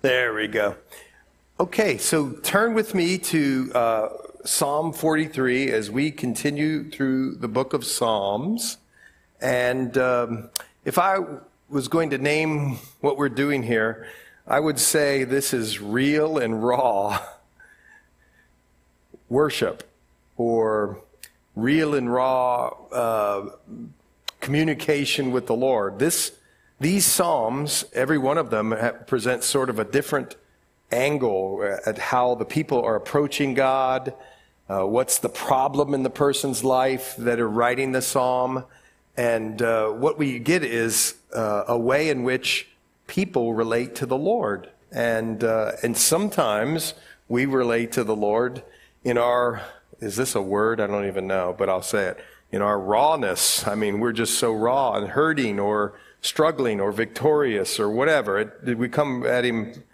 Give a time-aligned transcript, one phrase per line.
[0.00, 0.76] There we go.
[1.58, 4.08] Okay, so turn with me to uh,
[4.44, 8.76] Psalm 43 as we continue through the book of Psalms.
[9.40, 10.50] And um,
[10.84, 11.16] if I
[11.68, 14.06] was going to name what we're doing here,
[14.46, 17.20] I would say this is real and raw
[19.28, 19.82] worship
[20.36, 21.00] or
[21.56, 23.50] real and raw uh,
[24.40, 25.98] communication with the Lord.
[25.98, 26.37] This,
[26.80, 28.74] these Psalms, every one of them
[29.06, 30.36] presents sort of a different
[30.92, 34.14] angle at how the people are approaching God,
[34.68, 38.64] uh, what's the problem in the person's life that are writing the Psalm.
[39.16, 42.68] And uh, what we get is uh, a way in which
[43.08, 44.70] people relate to the Lord.
[44.92, 46.94] And, uh, and sometimes
[47.28, 48.62] we relate to the Lord
[49.02, 49.62] in our,
[49.98, 50.80] is this a word?
[50.80, 52.24] I don't even know, but I'll say it.
[52.52, 53.66] In our rawness.
[53.66, 58.38] I mean, we're just so raw and hurting or struggling or victorious or whatever.
[58.38, 59.84] It, we come at Him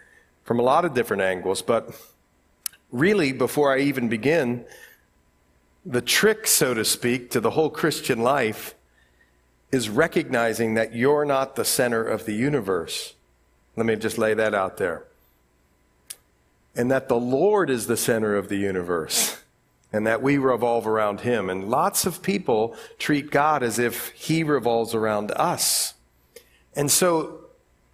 [0.43, 1.89] from a lot of different angles, but
[2.91, 4.65] really, before I even begin,
[5.85, 8.75] the trick, so to speak, to the whole Christian life
[9.71, 13.13] is recognizing that you're not the center of the universe.
[13.75, 15.03] Let me just lay that out there.
[16.75, 19.41] And that the Lord is the center of the universe
[19.91, 21.49] and that we revolve around Him.
[21.49, 25.94] And lots of people treat God as if He revolves around us.
[26.75, 27.39] And so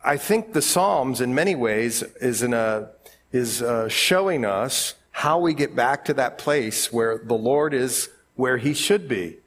[0.03, 2.89] I think the Psalms, in many ways, is, in a,
[3.31, 8.09] is uh, showing us how we get back to that place where the Lord is
[8.35, 9.37] where He should be,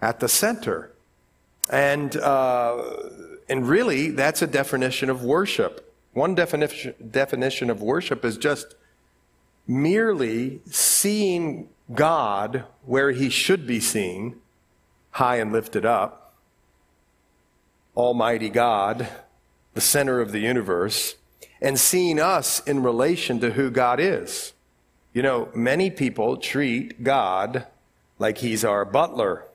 [0.00, 0.92] at the center.
[1.70, 2.82] And, uh,
[3.48, 5.94] and really, that's a definition of worship.
[6.12, 8.74] One definition, definition of worship is just
[9.66, 14.36] merely seeing God where he should be seen,
[15.12, 16.27] high and lifted up,
[17.98, 19.08] Almighty God,
[19.74, 21.16] the center of the universe,
[21.60, 24.52] and seeing us in relation to who God is.
[25.12, 27.66] You know, many people treat God
[28.20, 29.46] like he's our butler.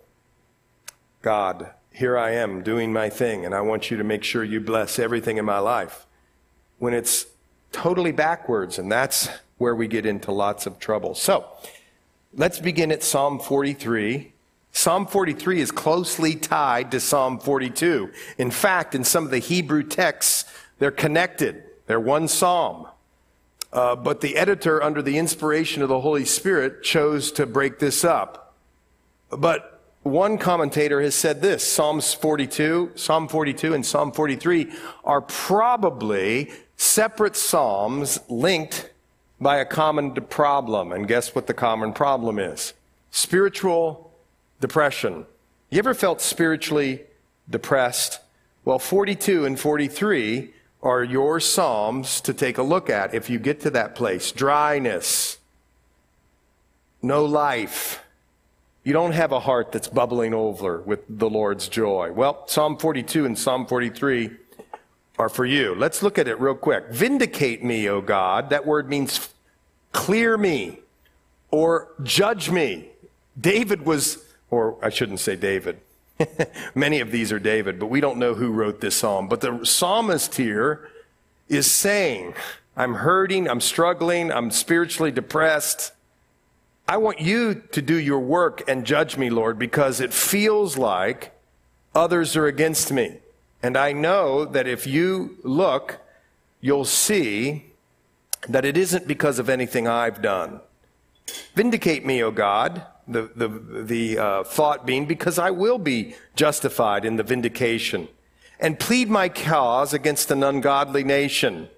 [1.22, 4.60] God, here I am doing my thing, and I want you to make sure you
[4.60, 6.06] bless everything in my life.
[6.80, 7.28] When it's
[7.72, 11.16] totally backwards, and that's where we get into lots of trouble.
[11.16, 11.48] So,
[12.34, 14.33] let's begin at Psalm 43.
[14.76, 18.12] Psalm 43 is closely tied to Psalm 42.
[18.40, 21.64] In fact, in some of the Hebrew texts, they're connected.
[21.86, 22.88] They're one psalm.
[23.72, 28.04] Uh, but the editor, under the inspiration of the Holy Spirit, chose to break this
[28.04, 28.56] up.
[29.30, 34.74] But one commentator has said this Psalms 42, Psalm 42 and Psalm 43
[35.06, 38.90] are probably separate psalms linked
[39.40, 40.92] by a common problem.
[40.92, 42.74] And guess what the common problem is?
[43.12, 44.13] Spiritual
[44.64, 45.26] depression.
[45.70, 47.02] You ever felt spiritually
[47.50, 48.20] depressed?
[48.64, 53.60] Well, 42 and 43 are your psalms to take a look at if you get
[53.62, 54.32] to that place.
[54.32, 55.38] Dryness,
[57.02, 58.04] no life
[58.84, 62.12] you don't have a heart that's bubbling over with the Lord's joy.
[62.12, 64.32] Well, Psalm 42 and Psalm 43
[65.18, 65.74] are for you.
[65.74, 66.90] Let's look at it real quick.
[66.90, 68.50] Vindicate me, O God.
[68.50, 69.30] That word means
[69.94, 70.80] clear me
[71.50, 72.90] or judge me.
[73.40, 74.23] David was,
[74.54, 75.80] or I shouldn't say David.
[76.76, 79.28] Many of these are David, but we don't know who wrote this psalm.
[79.28, 80.90] But the psalmist here
[81.50, 82.36] is saying,
[82.78, 85.92] I'm hurting, I'm struggling, I'm spiritually depressed.
[86.88, 91.32] I want you to do your work and judge me, Lord, because it feels like
[91.96, 93.18] others are against me.
[93.64, 96.00] And I know that if you look,
[96.62, 97.72] you'll see
[98.48, 100.60] that it isn't because of anything I've done.
[101.56, 103.48] Vindicate me, O God, the, the,
[103.84, 108.08] the uh, thought being, because I will be justified in the vindication,
[108.60, 111.70] and plead my cause against an ungodly nation.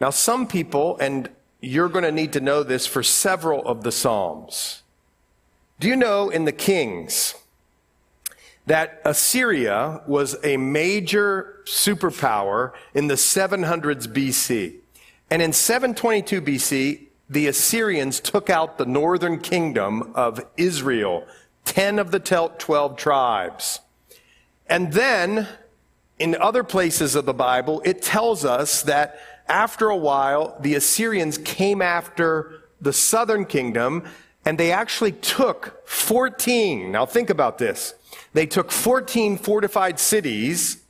[0.00, 1.28] Now, some people, and
[1.60, 4.82] you're going to need to know this for several of the Psalms.
[5.80, 7.34] Do you know in the Kings
[8.66, 14.76] that Assyria was a major superpower in the 700s BC?
[15.30, 21.26] And in 722 BC, the Assyrians took out the northern kingdom of Israel,
[21.64, 23.80] 10 of the 12 tribes.
[24.66, 25.48] And then,
[26.18, 31.38] in other places of the Bible, it tells us that after a while, the Assyrians
[31.38, 34.04] came after the southern kingdom
[34.44, 36.92] and they actually took 14.
[36.92, 37.94] Now think about this.
[38.34, 40.83] They took 14 fortified cities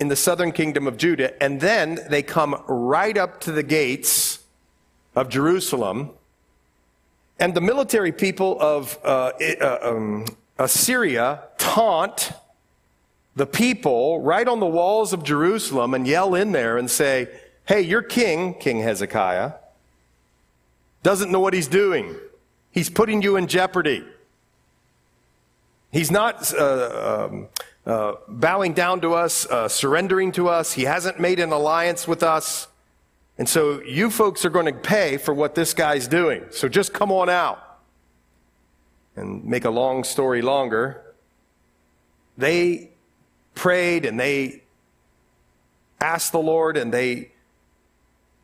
[0.00, 4.40] in the southern kingdom of Judah, and then they come right up to the gates
[5.16, 6.10] of Jerusalem.
[7.40, 10.26] And the military people of uh, uh, um,
[10.58, 12.32] Assyria taunt
[13.36, 17.28] the people right on the walls of Jerusalem and yell in there and say,
[17.64, 19.52] Hey, your king, King Hezekiah,
[21.02, 22.16] doesn't know what he's doing.
[22.72, 24.04] He's putting you in jeopardy.
[25.90, 27.48] He's not uh, um,
[27.88, 30.74] uh, bowing down to us, uh, surrendering to us.
[30.74, 32.68] He hasn't made an alliance with us.
[33.38, 36.44] And so you folks are going to pay for what this guy's doing.
[36.50, 37.80] So just come on out.
[39.16, 41.02] And make a long story longer,
[42.36, 42.90] they
[43.54, 44.62] prayed and they
[45.98, 47.32] asked the Lord and they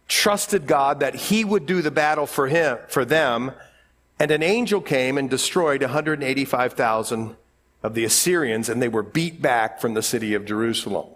[0.08, 3.52] trusted God that he would do the battle for him for them
[4.18, 7.36] and an angel came and destroyed 185,000
[7.84, 11.06] of the Assyrians, and they were beat back from the city of Jerusalem.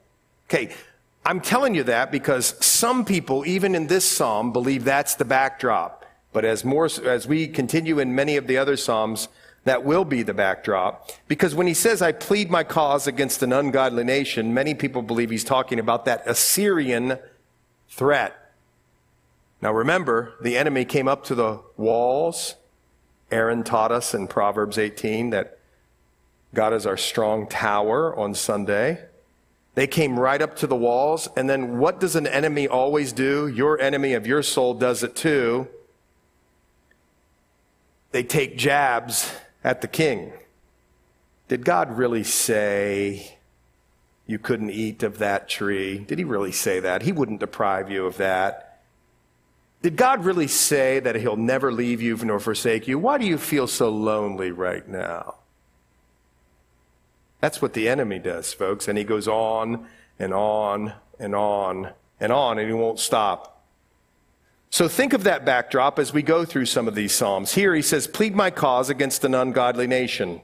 [0.49, 0.73] Okay,
[1.25, 6.05] I'm telling you that because some people, even in this psalm, believe that's the backdrop.
[6.32, 9.29] But as more, as we continue in many of the other psalms,
[9.65, 11.11] that will be the backdrop.
[11.26, 15.31] Because when he says, I plead my cause against an ungodly nation, many people believe
[15.31, 17.19] he's talking about that Assyrian
[17.88, 18.37] threat.
[19.61, 22.55] Now remember, the enemy came up to the walls
[23.31, 25.57] Aaron taught us in Proverbs 18 that
[26.54, 29.04] God is our strong tower on Sunday.
[29.74, 31.28] They came right up to the walls.
[31.36, 33.46] And then what does an enemy always do?
[33.46, 35.68] Your enemy of your soul does it too.
[38.10, 40.32] They take jabs at the king.
[41.48, 43.38] Did God really say
[44.26, 45.98] you couldn't eat of that tree?
[45.98, 47.02] Did he really say that?
[47.02, 48.80] He wouldn't deprive you of that.
[49.80, 52.98] Did God really say that He'll never leave you nor forsake you?
[52.98, 55.36] Why do you feel so lonely right now?
[57.40, 58.88] That's what the enemy does, folks.
[58.88, 59.87] And he goes on
[60.19, 63.62] and on and on and on, and he won't stop.
[64.70, 67.55] So think of that backdrop as we go through some of these Psalms.
[67.55, 70.43] Here he says, Plead my cause against an ungodly nation.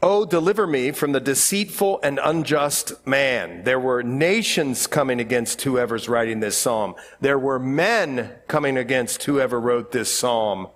[0.00, 3.64] Oh, deliver me from the deceitful and unjust man.
[3.64, 6.94] There were nations coming against whoever's writing this psalm.
[7.20, 10.68] There were men coming against whoever wrote this psalm.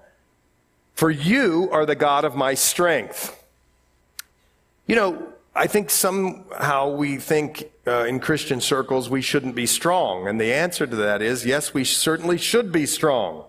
[0.95, 3.42] For you are the God of my strength.
[4.87, 10.29] You know, I think somehow we think uh, in Christian circles we shouldn't be strong.
[10.29, 13.45] And the answer to that is yes, we certainly should be strong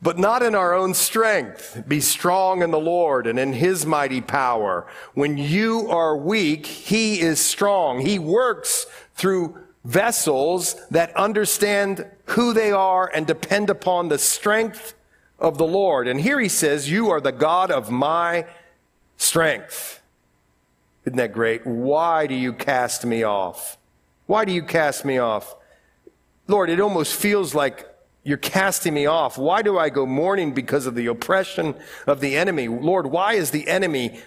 [0.00, 1.82] but not in our own strength.
[1.88, 4.86] Be strong in the Lord and in his mighty power.
[5.14, 8.00] When you are weak, he is strong.
[8.00, 14.94] He works through vessels that understand who they are and depend upon the strength
[15.38, 16.06] of the Lord.
[16.06, 18.46] And here he says, You are the God of my
[19.16, 20.00] strength.
[21.08, 21.66] Isn't that great?
[21.66, 23.78] Why do you cast me off?
[24.26, 25.56] Why do you cast me off?
[26.46, 27.88] Lord, it almost feels like
[28.24, 29.38] you're casting me off.
[29.38, 31.74] Why do I go mourning because of the oppression
[32.06, 32.68] of the enemy?
[32.68, 34.20] Lord, why is the enemy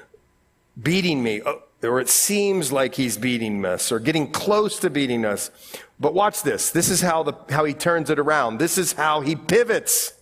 [0.81, 1.43] beating me?
[1.45, 5.51] Oh, or it seems like he's beating us or getting close to beating us.
[5.99, 6.71] But watch this.
[6.71, 8.57] This is how, the, how he turns it around.
[8.57, 10.13] This is how he pivots.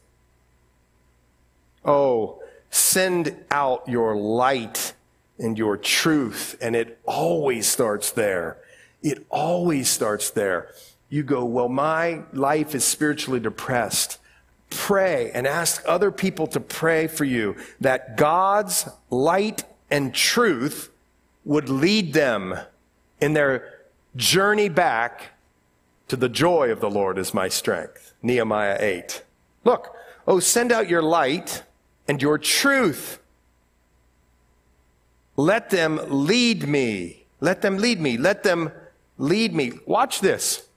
[1.86, 4.94] Oh, send out your light
[5.40, 6.58] and your truth.
[6.62, 8.58] And it always starts there.
[9.02, 10.74] It always starts there
[11.10, 14.20] you go, Well, my life is spiritually depressed.
[14.70, 20.92] Pray and ask other people to pray for you that God's light and truth
[21.44, 22.56] would lead them
[23.20, 23.80] in their
[24.16, 25.32] journey back
[26.08, 28.14] to the joy of the Lord is my strength.
[28.22, 29.24] Nehemiah 8.
[29.64, 29.96] Look,
[30.28, 31.64] oh, send out your light
[32.08, 33.19] and your truth.
[35.40, 37.24] Let them lead me.
[37.40, 38.18] Let them lead me.
[38.18, 38.74] Let them
[39.18, 39.72] lead me.
[39.86, 40.68] Watch this.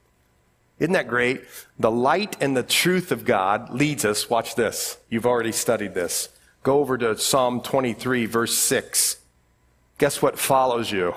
[0.79, 1.43] Isn't that great?
[1.81, 4.31] The light and the truth of God leads us.
[4.31, 4.99] Watch this.
[5.11, 6.29] You've already studied this.
[6.63, 9.17] Go over to Psalm 23, verse 6.
[9.99, 11.17] Guess what follows you?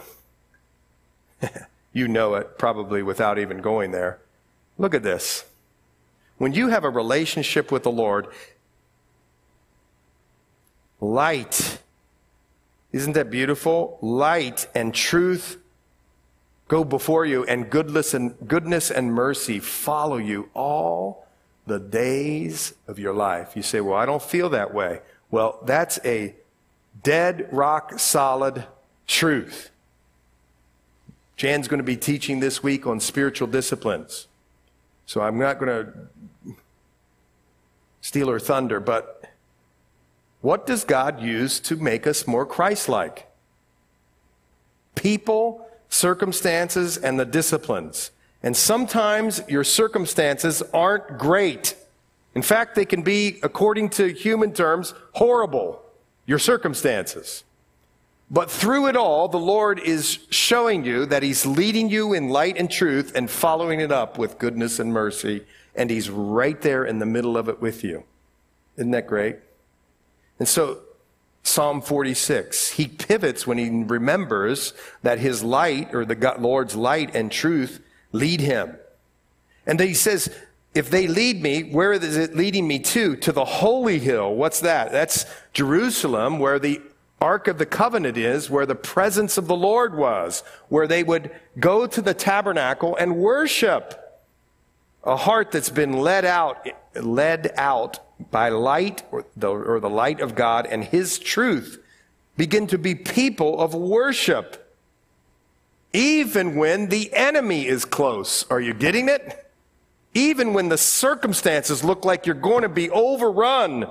[1.93, 4.17] you know it probably without even going there.
[4.79, 5.45] Look at this.
[6.39, 8.25] When you have a relationship with the Lord,
[10.99, 11.77] light,
[12.95, 13.97] isn't that beautiful?
[14.01, 15.57] Light and truth
[16.69, 21.27] go before you, and goodness and, goodness and mercy follow you all
[21.67, 23.51] the days of your life.
[23.53, 25.01] You say, Well, I don't feel that way.
[25.29, 26.35] Well, that's a
[27.03, 28.63] dead, rock solid
[29.07, 29.71] truth.
[31.35, 34.27] Jan's going to be teaching this week on spiritual disciplines.
[35.05, 35.93] So I'm not going to
[37.99, 39.34] steal her thunder, but
[40.45, 43.27] what does God use to make us more Christ like?
[44.95, 48.11] People circumstances, and the disciplines.
[48.43, 51.75] And sometimes your circumstances aren't great.
[52.35, 55.81] In fact, they can be, according to human terms, horrible,
[56.25, 57.43] your circumstances.
[58.29, 62.57] But through it all, the Lord is showing you that He's leading you in light
[62.57, 65.45] and truth and following it up with goodness and mercy.
[65.75, 68.03] And He's right there in the middle of it with you.
[68.77, 69.37] Isn't that great?
[70.39, 70.79] And so,
[71.43, 74.73] Psalm 46, he pivots when he remembers
[75.03, 78.77] that his light, or the Lord's light and truth, lead him.
[79.67, 80.33] And then he says,
[80.73, 83.15] if they lead me, where is it leading me to?
[83.17, 84.35] To the holy hill.
[84.35, 84.91] What's that?
[84.91, 86.81] That's Jerusalem, where the
[87.21, 91.31] Ark of the Covenant is, where the presence of the Lord was, where they would
[91.59, 94.04] go to the tabernacle and worship.
[95.05, 97.99] A heart that's been led out, led out
[98.31, 101.81] by light or the, or the light of God and His truth
[102.37, 104.61] begin to be people of worship.
[105.93, 108.45] Even when the enemy is close.
[108.49, 109.45] Are you getting it?
[110.15, 113.85] even when the circumstances look like you're going to be overrun.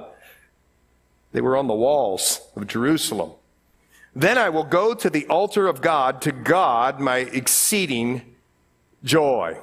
[1.32, 3.32] They were on the walls of Jerusalem.
[4.16, 8.22] Then I will go to the altar of God, to God, my exceeding
[9.04, 9.58] joy.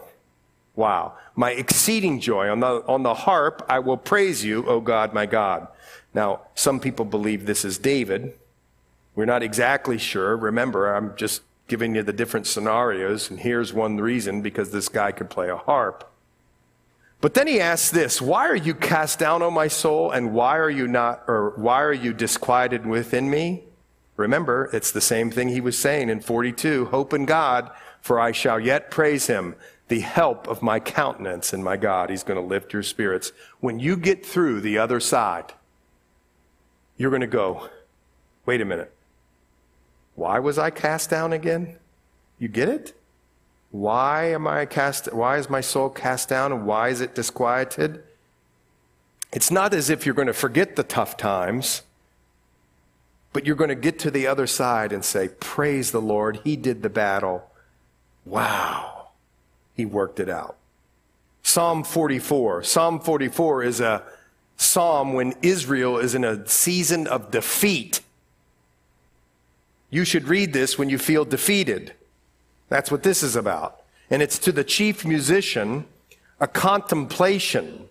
[0.75, 1.13] Wow.
[1.35, 2.49] My exceeding joy.
[2.49, 5.67] On the, on the harp, I will praise you, O God, my God.
[6.13, 8.33] Now, some people believe this is David.
[9.15, 10.35] We're not exactly sure.
[10.37, 15.11] Remember, I'm just giving you the different scenarios, and here's one reason because this guy
[15.11, 16.09] could play a harp.
[17.21, 20.57] But then he asks this, why are you cast down, O my soul, and why
[20.57, 23.63] are you not, or why are you disquieted within me?
[24.17, 28.31] Remember, it's the same thing he was saying in 42, hope in God, for I
[28.31, 29.55] shall yet praise him,
[29.91, 32.09] the help of my countenance and my God.
[32.09, 33.33] He's going to lift your spirits.
[33.59, 35.51] When you get through the other side,
[36.95, 37.67] you're going to go,
[38.45, 38.93] wait a minute.
[40.15, 41.75] Why was I cast down again?
[42.39, 42.97] You get it?
[43.71, 48.01] Why am I cast, why is my soul cast down and why is it disquieted?
[49.33, 51.81] It's not as if you're going to forget the tough times,
[53.33, 56.55] but you're going to get to the other side and say, Praise the Lord, He
[56.55, 57.51] did the battle.
[58.23, 59.00] Wow,
[59.81, 60.57] He worked it out.
[61.41, 62.61] Psalm 44.
[62.61, 64.03] Psalm 44 is a
[64.55, 68.01] psalm when Israel is in a season of defeat.
[69.89, 71.95] You should read this when you feel defeated.
[72.69, 73.81] That's what this is about.
[74.11, 75.85] And it's to the chief musician
[76.39, 77.87] a contemplation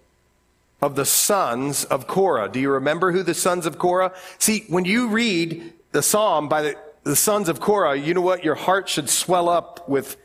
[0.80, 2.50] of the sons of Korah.
[2.52, 4.14] Do you remember who the sons of Korah?
[4.38, 8.44] See, when you read the psalm by the, the sons of Korah, you know what?
[8.44, 10.16] Your heart should swell up with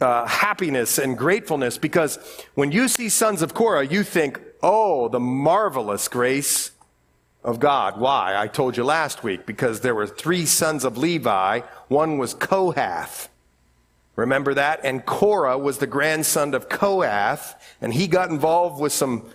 [0.00, 2.18] uh, happiness and gratefulness because
[2.54, 6.72] when you see sons of Korah, you think, oh, the marvelous grace
[7.44, 8.00] of God.
[8.00, 8.34] Why?
[8.36, 11.60] I told you last week because there were three sons of Levi.
[11.88, 13.28] One was Kohath.
[14.16, 14.80] Remember that?
[14.84, 19.28] And Korah was the grandson of Kohath, and he got involved with some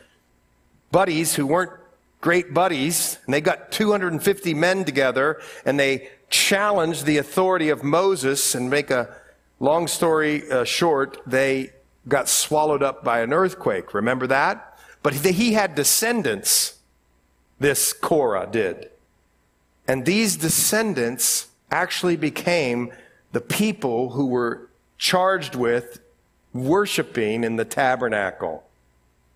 [0.92, 1.74] buddies who weren't
[2.22, 8.56] great buddies, and they got 250 men together, and they challenged the authority of Moses,
[8.56, 9.14] and make a
[9.60, 11.72] long story uh, short, they
[12.08, 13.94] got swallowed up by an earthquake.
[13.94, 14.78] Remember that?
[15.04, 16.80] But he had descendants
[17.60, 18.90] this Korah did.
[19.88, 22.92] And these descendants actually became
[23.32, 26.00] the people who were charged with
[26.54, 28.64] worshiping in the tabernacle.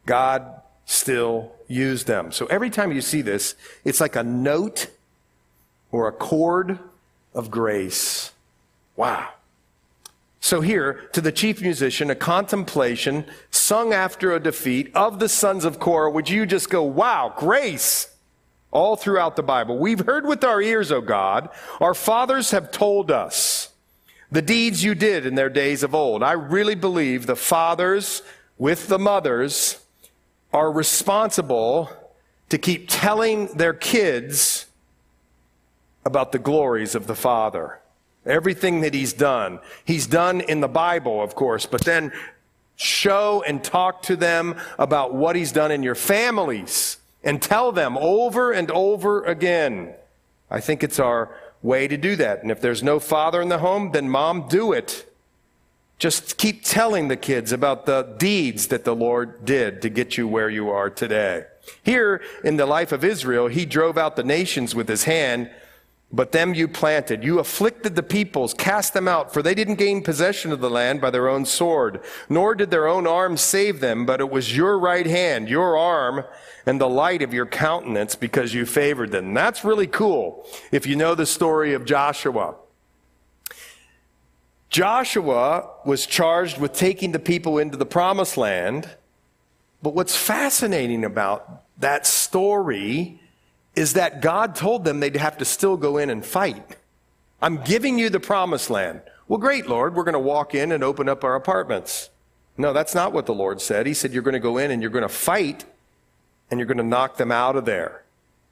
[0.06, 2.32] God still used them.
[2.32, 4.88] So every time you see this, it's like a note
[5.92, 6.80] or a chord
[7.34, 8.32] of grace.
[8.96, 9.30] Wow.
[10.44, 15.64] So here, to the chief musician, a contemplation sung after a defeat of the sons
[15.64, 18.10] of Korah, would you just go, wow, grace?
[18.70, 19.78] all throughout the Bible.
[19.78, 21.50] We've heard with our ears, O God.
[21.80, 23.70] Our fathers have told us
[24.32, 26.24] the deeds you did in their days of old.
[26.24, 28.24] I really believe the fathers
[28.58, 29.86] with the mothers
[30.52, 31.88] are responsible
[32.50, 34.66] to keep telling their kids
[36.04, 37.80] about the glories of the Father.
[38.26, 39.60] Everything that He's done.
[39.86, 42.12] He's done in the Bible, of course, but then
[42.76, 47.98] show and talk to them about what He's done in your families and tell them
[47.98, 49.94] over and over again.
[50.52, 52.42] I think it's our way to do that.
[52.42, 55.10] And if there's no father in the home, then mom, do it.
[55.98, 60.28] Just keep telling the kids about the deeds that the Lord did to get you
[60.28, 61.46] where you are today.
[61.84, 65.50] Here in the life of Israel, he drove out the nations with his hand
[66.16, 67.24] but them you planted.
[67.24, 71.02] You afflicted the peoples, cast them out, for they didn't gain possession of the land
[71.02, 74.78] by their own sword, nor did their own arm save them, but it was your
[74.78, 76.24] right hand, your arm,
[76.68, 79.34] and the light of your countenance because you favored them.
[79.34, 82.56] That's really cool if you know the story of Joshua.
[84.70, 88.90] Joshua was charged with taking the people into the promised land.
[89.82, 93.20] But what's fascinating about that story
[93.76, 96.78] is that God told them they'd have to still go in and fight.
[97.42, 99.02] I'm giving you the promised land.
[99.28, 99.96] Well, great, Lord.
[99.96, 102.10] We're going to walk in and open up our apartments.
[102.58, 103.88] No, that's not what the Lord said.
[103.88, 105.66] He said, You're going to go in and you're going to fight
[106.52, 108.04] and you're going to knock them out of there.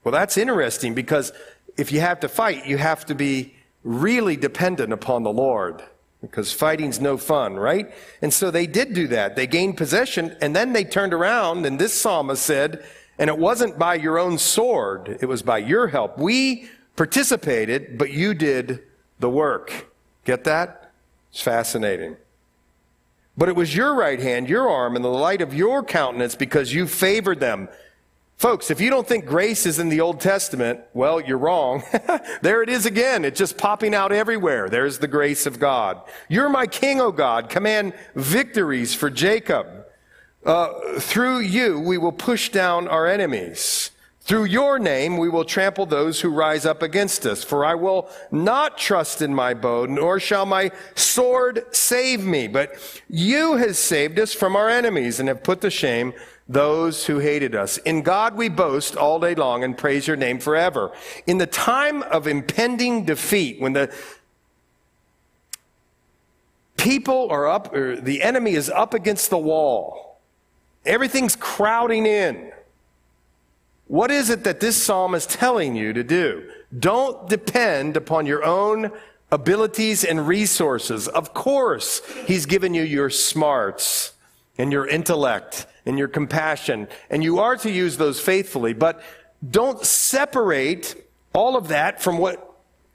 [0.04, 1.32] Well, that's interesting because
[1.78, 5.84] if you have to fight, you have to be really dependent upon the Lord
[6.22, 7.92] because fighting's no fun, right?
[8.22, 9.36] And so they did do that.
[9.36, 12.84] They gained possession and then they turned around and this psalmist said,
[13.22, 16.18] and it wasn't by your own sword, it was by your help.
[16.18, 18.82] We participated, but you did
[19.20, 19.92] the work.
[20.25, 20.92] Get that?
[21.30, 22.18] It's fascinating.
[23.38, 26.74] But it was your right hand, your arm, and the light of your countenance because
[26.74, 27.70] you favored them.
[28.38, 31.84] Folks, if you don't think grace is in the Old Testament, well, you're wrong.
[32.42, 33.24] there it is again.
[33.24, 34.68] It's just popping out everywhere.
[34.68, 36.01] There's the grace of God.
[36.28, 37.50] You're my king, O God.
[37.50, 39.81] Command victories for Jacob.
[40.45, 43.91] Uh, through you, we will push down our enemies.
[44.21, 47.43] Through your name, we will trample those who rise up against us.
[47.43, 52.48] For I will not trust in my bow, nor shall my sword save me.
[52.48, 52.75] But
[53.10, 56.13] you have saved us from our enemies and have put to shame
[56.48, 57.77] those who hated us.
[57.79, 60.91] In God we boast all day long and praise your name forever.
[61.25, 63.93] In the time of impending defeat, when the
[66.77, 70.11] people are up, or the enemy is up against the wall,
[70.86, 72.52] everything's crowding in.
[73.88, 76.50] What is it that this psalm is telling you to do?
[76.78, 78.92] Don't depend upon your own
[79.32, 81.08] abilities and resources.
[81.08, 84.14] Of course, he's given you your smarts
[84.58, 89.02] and your intellect and your compassion, and you are to use those faithfully, but
[89.50, 90.96] don't separate
[91.34, 92.50] all of that from what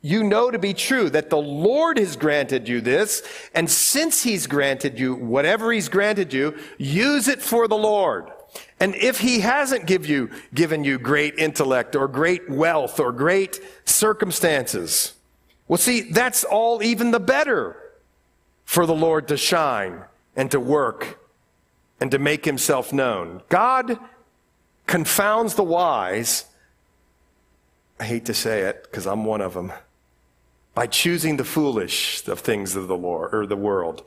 [0.07, 3.23] you know to be true, that the Lord has granted you this,
[3.55, 8.31] and since He's granted you whatever He's granted you, use it for the Lord.
[8.79, 13.61] And if He hasn't give you, given you great intellect or great wealth or great
[13.85, 15.15] circumstances,
[15.67, 17.77] well, see, that's all even the better
[18.65, 20.05] for the Lord to shine
[20.37, 21.19] and to work
[22.01, 23.43] and to make himself known.
[23.49, 23.99] God
[24.87, 26.45] confounds the wise.
[27.99, 29.73] I hate to say it because I'm one of them.
[30.77, 34.05] By choosing the foolish of things of the Lord or the world.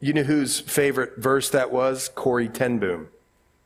[0.00, 2.08] You know whose favorite verse that was?
[2.08, 3.08] Corrie ten Boom.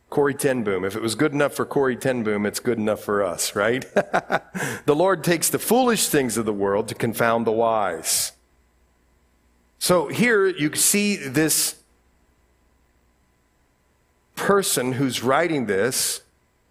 [0.09, 0.83] Corrie ten Boom.
[0.83, 3.81] If it was good enough for Corrie ten Boom, it's good enough for us, right?
[3.93, 8.33] the Lord takes the foolish things of the world to confound the wise.
[9.79, 11.75] So here you see this
[14.35, 16.23] person who's writing this,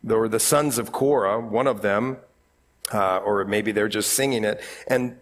[0.06, 2.18] or the sons of Korah, one of them,
[2.92, 5.16] uh, or maybe they're just singing it, and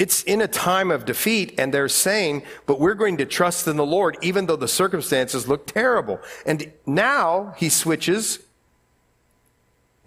[0.00, 3.76] it's in a time of defeat, and they're saying, but we're going to trust in
[3.76, 6.20] the Lord, even though the circumstances look terrible.
[6.46, 8.38] And now he switches.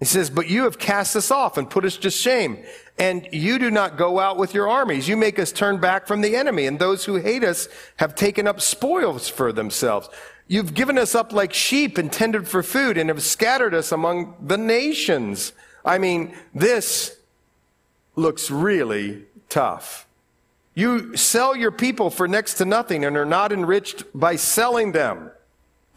[0.00, 2.64] He says, But you have cast us off and put us to shame.
[2.98, 5.06] And you do not go out with your armies.
[5.06, 6.66] You make us turn back from the enemy.
[6.66, 10.08] And those who hate us have taken up spoils for themselves.
[10.48, 14.58] You've given us up like sheep intended for food and have scattered us among the
[14.58, 15.52] nations.
[15.84, 17.16] I mean, this
[18.16, 20.08] looks really tough.
[20.74, 25.30] You sell your people for next to nothing and are not enriched by selling them.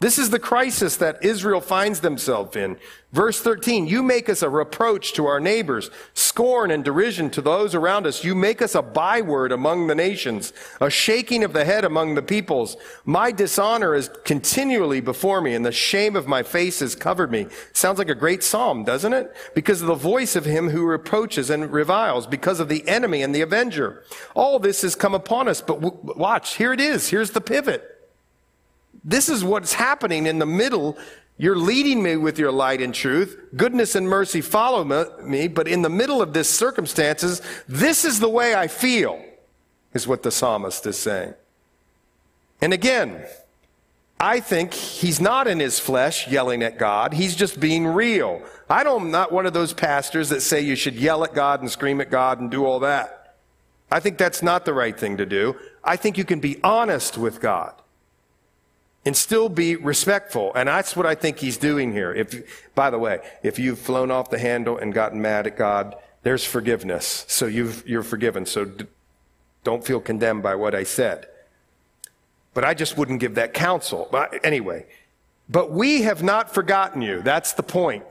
[0.00, 2.76] This is the crisis that Israel finds themselves in.
[3.10, 7.74] Verse 13, you make us a reproach to our neighbors, scorn and derision to those
[7.74, 8.22] around us.
[8.22, 12.22] You make us a byword among the nations, a shaking of the head among the
[12.22, 12.76] peoples.
[13.04, 17.48] My dishonor is continually before me and the shame of my face has covered me.
[17.72, 19.34] Sounds like a great psalm, doesn't it?
[19.52, 23.34] Because of the voice of him who reproaches and reviles, because of the enemy and
[23.34, 24.04] the avenger.
[24.36, 27.08] All this has come upon us, but w- watch, here it is.
[27.08, 27.97] Here's the pivot.
[29.04, 30.96] This is what's happening in the middle.
[31.36, 33.38] You're leading me with your light and truth.
[33.56, 34.84] Goodness and mercy follow
[35.22, 35.48] me.
[35.48, 39.22] But in the middle of this circumstances, this is the way I feel,
[39.94, 41.34] is what the psalmist is saying.
[42.60, 43.24] And again,
[44.20, 47.12] I think he's not in his flesh yelling at God.
[47.12, 48.42] He's just being real.
[48.68, 51.60] I don't, I'm not one of those pastors that say you should yell at God
[51.60, 53.36] and scream at God and do all that.
[53.92, 55.56] I think that's not the right thing to do.
[55.84, 57.77] I think you can be honest with God
[59.08, 60.52] and still be respectful.
[60.54, 62.12] And that's what I think he's doing here.
[62.12, 65.96] If, by the way, if you've flown off the handle and gotten mad at God,
[66.24, 67.24] there's forgiveness.
[67.26, 68.44] So you you're forgiven.
[68.44, 68.84] So d-
[69.64, 71.26] don't feel condemned by what I said.
[72.52, 74.08] But I just wouldn't give that counsel.
[74.12, 74.84] But anyway,
[75.48, 77.22] but we have not forgotten you.
[77.22, 78.04] That's the point.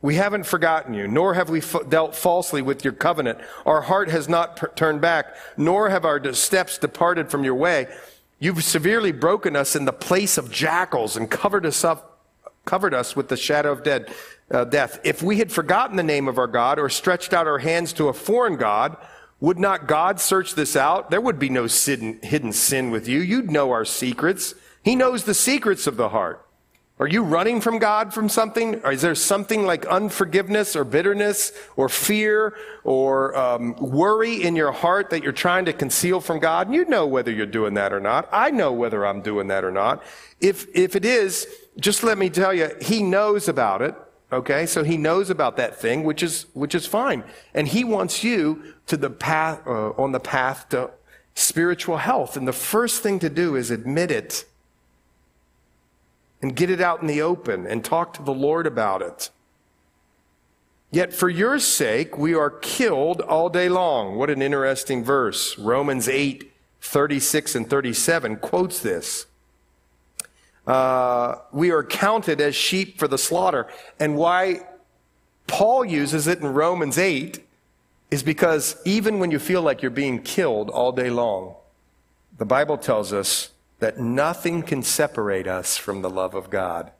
[0.00, 3.38] We haven't forgotten you, nor have we f- dealt falsely with your covenant.
[3.66, 7.86] Our heart has not per- turned back, nor have our steps departed from your way.
[8.42, 12.24] You've severely broken us in the place of jackals and covered us up,
[12.64, 14.12] covered us with the shadow of dead,
[14.50, 14.98] uh, death.
[15.04, 18.08] If we had forgotten the name of our God or stretched out our hands to
[18.08, 18.96] a foreign God,
[19.38, 21.08] would not God search this out?
[21.08, 23.20] There would be no sin, hidden sin with you.
[23.20, 24.56] You'd know our secrets.
[24.82, 26.44] He knows the secrets of the heart.
[27.02, 28.76] Are you running from God from something?
[28.84, 34.70] Or is there something like unforgiveness or bitterness or fear or um, worry in your
[34.70, 36.68] heart that you're trying to conceal from God?
[36.68, 38.28] And You know whether you're doing that or not.
[38.30, 40.04] I know whether I'm doing that or not.
[40.38, 43.96] If, if it is, just let me tell you, He knows about it.
[44.32, 48.24] Okay, so he knows about that thing, which is which is fine, and he wants
[48.24, 50.90] you to the path uh, on the path to
[51.34, 52.34] spiritual health.
[52.34, 54.46] And the first thing to do is admit it
[56.42, 59.30] and get it out in the open and talk to the Lord about it.
[60.90, 64.16] Yet for your sake we are killed all day long.
[64.16, 65.56] What an interesting verse.
[65.56, 69.26] Romans 8, 36 and 37 quotes this
[70.66, 73.66] uh, we are counted as sheep for the slaughter.
[73.98, 74.60] And why
[75.46, 77.44] Paul uses it in Romans 8
[78.10, 81.56] is because even when you feel like you're being killed all day long,
[82.38, 83.50] the Bible tells us
[83.82, 86.92] that nothing can separate us from the love of God.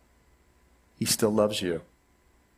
[0.99, 1.83] He still loves you,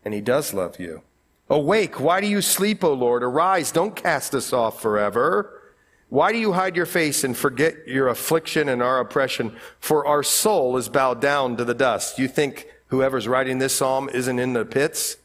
[0.03, 1.03] and He does love you.
[1.51, 3.23] Awake, why do you sleep, O Lord?
[3.23, 5.61] Arise, don't cast us off forever.
[6.09, 9.55] Why do you hide your face and forget your affliction and our oppression?
[9.79, 12.19] For our soul is bowed down to the dust.
[12.19, 15.19] You think whoever's writing this psalm isn't in the pits?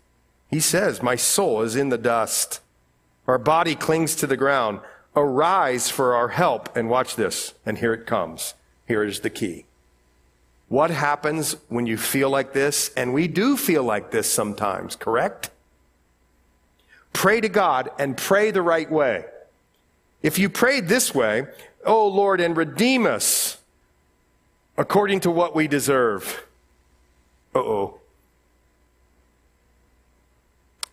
[0.50, 2.60] He says, My soul is in the dust.
[3.28, 4.82] Our body clings to the ground.
[5.16, 6.76] Arise for our help.
[6.76, 7.54] And watch this.
[7.66, 8.56] And here it comes.
[8.90, 9.66] Here is the key.
[10.68, 12.92] What happens when you feel like this?
[12.98, 15.52] And we do feel like this sometimes, correct?
[17.14, 19.26] Pray to God and pray the right way.
[20.22, 21.48] If you prayed this way,
[21.86, 23.58] Oh Lord, and redeem us
[24.78, 26.46] according to what we deserve.
[27.56, 28.00] Uh oh.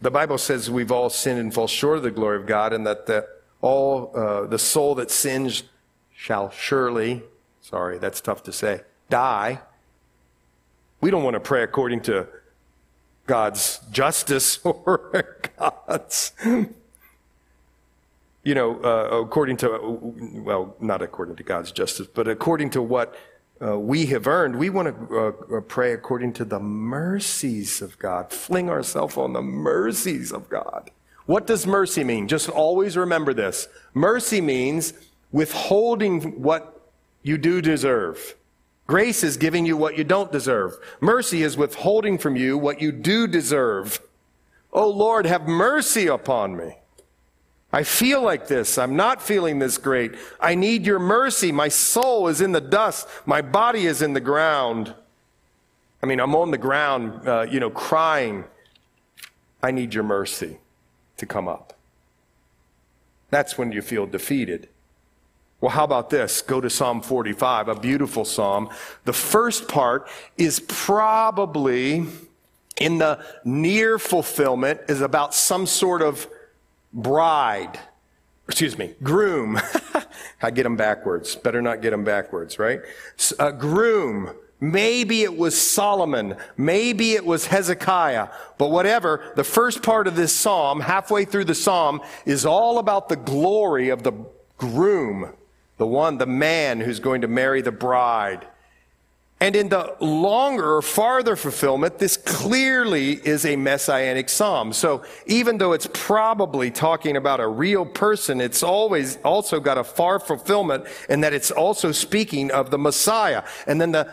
[0.01, 2.87] The Bible says we've all sinned and fall short of the glory of God, and
[2.87, 3.27] that the,
[3.63, 5.63] all uh, the soul that sins
[6.15, 7.23] shall surely,
[7.69, 9.61] sorry, that's tough to say, die.
[11.01, 12.29] We don't want to pray according to
[13.27, 16.33] God's justice or God's
[18.47, 19.99] you know, uh, according to,
[20.45, 23.17] well, not according to God's justice, but according to what
[23.61, 25.19] uh, we have earned, we want to
[25.57, 28.31] uh, pray according to the mercies of God.
[28.31, 30.93] Fling ourselves on the mercies of God.
[31.25, 32.29] What does mercy mean?
[32.29, 33.67] Just always remember this.
[33.95, 34.93] Mercy means
[35.33, 36.76] withholding what
[37.27, 38.37] you do deserve.
[38.87, 40.79] Grace is giving you what you don't deserve.
[41.01, 44.01] Mercy is withholding from you what you do deserve.
[44.73, 46.77] Oh Lord, have mercy upon me.
[47.73, 48.79] I feel like this.
[48.79, 50.15] I'm not feeling this great.
[50.39, 51.51] I need your mercy.
[51.51, 53.09] My soul is in the dust.
[53.27, 54.95] My body is in the ground.
[56.01, 58.45] I mean, I'm on the ground, uh, you know, crying.
[59.65, 60.59] I need your mercy
[61.17, 61.73] to come up.
[63.31, 64.69] That's when you feel defeated.
[65.61, 66.43] Well, how about this?
[66.43, 68.69] Go to Psalm 45, a beautiful psalm.
[69.05, 72.07] The first part is probably
[72.79, 76.29] in the near fulfillment is about some sort of
[76.93, 77.79] bride,
[78.47, 79.59] excuse me, groom.
[80.43, 81.37] I get them backwards.
[81.37, 82.81] Better not get them backwards, right?
[83.39, 84.35] A groom.
[84.61, 86.37] Maybe it was Solomon.
[86.57, 88.29] Maybe it was Hezekiah.
[88.59, 93.09] But whatever, the first part of this psalm, halfway through the psalm, is all about
[93.09, 94.13] the glory of the
[94.59, 95.33] groom,
[95.79, 98.47] the one, the man who's going to marry the bride.
[99.39, 104.73] And in the longer, farther fulfillment, this clearly is a messianic psalm.
[104.73, 109.85] So even though it's probably talking about a real person, it's always also got a
[109.85, 113.45] far fulfillment in that it's also speaking of the Messiah.
[113.67, 114.09] And then the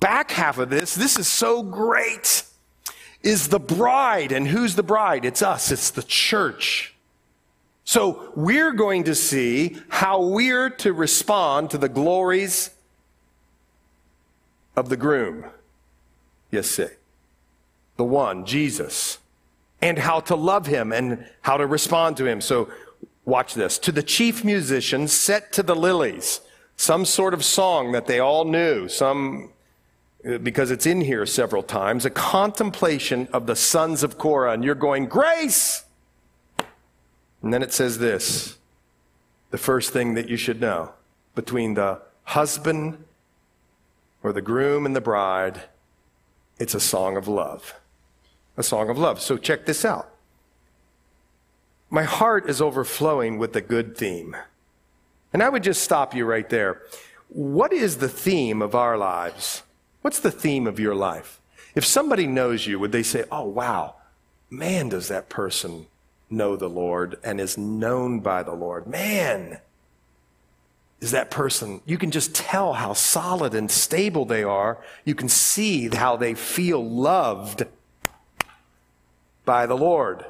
[0.00, 2.44] back half of this, this is so great,
[3.22, 4.32] is the bride.
[4.32, 5.26] And who's the bride?
[5.26, 5.70] It's us.
[5.70, 6.93] It's the church.
[7.84, 12.70] So we're going to see how we're to respond to the glories
[14.74, 15.44] of the groom.
[16.50, 16.92] Yes, say.
[17.96, 19.18] The one, Jesus.
[19.82, 22.40] And how to love him and how to respond to him.
[22.40, 22.70] So
[23.26, 23.78] watch this.
[23.80, 26.40] To the chief musicians set to the lilies.
[26.76, 28.88] Some sort of song that they all knew.
[28.88, 29.50] Some,
[30.22, 34.52] because it's in here several times, a contemplation of the sons of Korah.
[34.52, 35.83] And you're going, grace!
[37.44, 38.56] And then it says this.
[39.50, 40.94] The first thing that you should know
[41.34, 43.04] between the husband
[44.22, 45.60] or the groom and the bride,
[46.58, 47.74] it's a song of love.
[48.56, 49.20] A song of love.
[49.20, 50.10] So check this out.
[51.90, 54.34] My heart is overflowing with the good theme.
[55.34, 56.80] And I would just stop you right there.
[57.28, 59.64] What is the theme of our lives?
[60.00, 61.42] What's the theme of your life?
[61.74, 63.96] If somebody knows you, would they say, Oh, wow,
[64.48, 65.88] man, does that person
[66.30, 68.86] know the Lord and is known by the Lord?
[68.86, 69.58] Man,
[71.00, 71.82] is that person.
[71.84, 74.78] You can just tell how solid and stable they are.
[75.04, 77.64] You can see how they feel loved
[79.44, 80.24] by the Lord.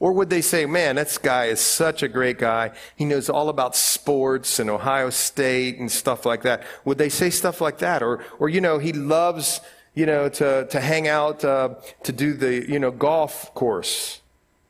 [0.00, 2.72] Or would they say, man, this guy is such a great guy.
[2.96, 6.64] He knows all about sports and Ohio State and stuff like that.
[6.84, 8.02] Would they say stuff like that?
[8.02, 9.60] Or, or you know, he loves,
[9.94, 14.19] you know, to, to hang out, uh, to do the, you know, golf course.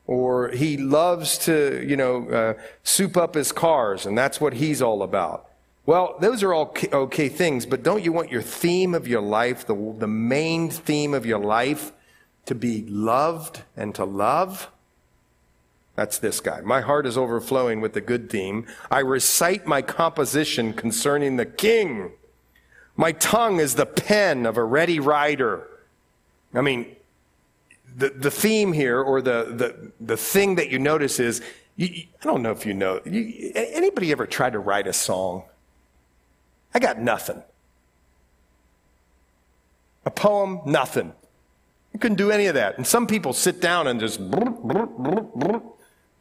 [0.07, 4.81] Or he loves to, you know, uh, soup up his cars and that's what he's
[4.81, 5.47] all about.
[5.85, 9.65] Well, those are all okay, things, but don't you want your theme of your life,
[9.65, 11.91] the, the main theme of your life,
[12.45, 14.69] to be loved and to love?
[15.95, 16.61] That's this guy.
[16.61, 18.67] My heart is overflowing with the good theme.
[18.89, 22.11] I recite my composition concerning the king.
[22.95, 25.67] My tongue is the pen of a ready writer.
[26.53, 26.95] I mean,
[27.95, 31.41] the, the theme here, or the, the, the thing that you notice is,
[31.75, 35.43] you, I don't know if you know, you, anybody ever tried to write a song?
[36.73, 37.43] I got nothing.
[40.05, 41.13] A poem, nothing.
[41.93, 42.77] You couldn't do any of that.
[42.77, 44.19] And some people sit down and just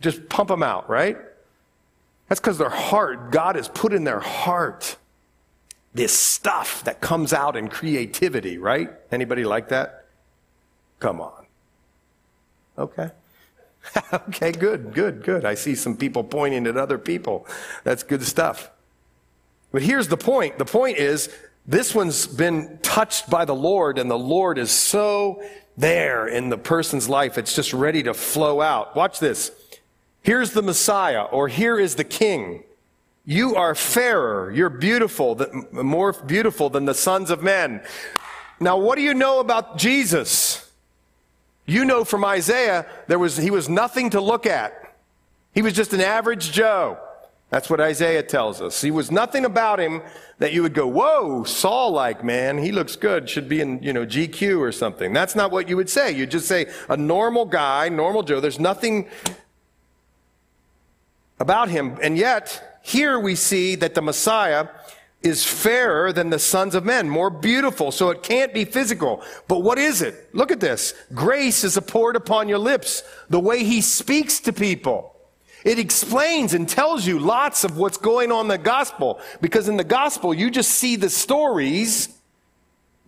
[0.00, 1.16] just pump them out, right?
[2.28, 4.96] That's because their heart, God has put in their heart
[5.92, 8.90] this stuff that comes out in creativity, right?
[9.10, 10.06] Anybody like that?
[11.00, 11.39] Come on.
[12.80, 13.10] Okay.
[14.12, 15.44] okay, good, good, good.
[15.44, 17.46] I see some people pointing at other people.
[17.84, 18.70] That's good stuff.
[19.72, 20.58] But here's the point.
[20.58, 21.28] The point is
[21.66, 25.42] this one's been touched by the Lord and the Lord is so
[25.76, 27.38] there in the person's life.
[27.38, 28.96] It's just ready to flow out.
[28.96, 29.52] Watch this.
[30.22, 32.64] Here's the Messiah, or here is the King.
[33.24, 35.40] You are fairer, you're beautiful,
[35.72, 37.82] more beautiful than the sons of men.
[38.58, 40.49] Now, what do you know about Jesus?
[41.70, 44.92] You know from Isaiah, there was, he was nothing to look at.
[45.54, 46.98] He was just an average Joe.
[47.50, 48.80] That's what Isaiah tells us.
[48.82, 50.02] He was nothing about him
[50.38, 53.92] that you would go, whoa, Saul like, man, he looks good, should be in, you
[53.92, 55.12] know, GQ or something.
[55.12, 56.10] That's not what you would say.
[56.10, 59.08] You'd just say, a normal guy, normal Joe, there's nothing
[61.38, 61.98] about him.
[62.02, 64.66] And yet, here we see that the Messiah
[65.22, 69.22] is fairer than the sons of men, more beautiful, so it can't be physical.
[69.48, 70.34] But what is it?
[70.34, 70.94] Look at this.
[71.14, 75.14] Grace is poured upon your lips, the way he speaks to people.
[75.62, 79.76] It explains and tells you lots of what's going on in the gospel, because in
[79.76, 82.20] the gospel, you just see the stories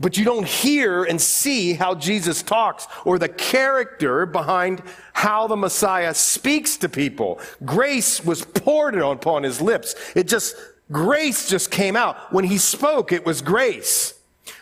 [0.03, 5.57] but you don't hear and see how Jesus talks or the character behind how the
[5.57, 7.41] Messiah speaks to people.
[7.65, 9.95] Grace was poured upon his lips.
[10.17, 10.57] It just,
[10.91, 12.33] grace just came out.
[12.33, 14.15] When he spoke, it was grace.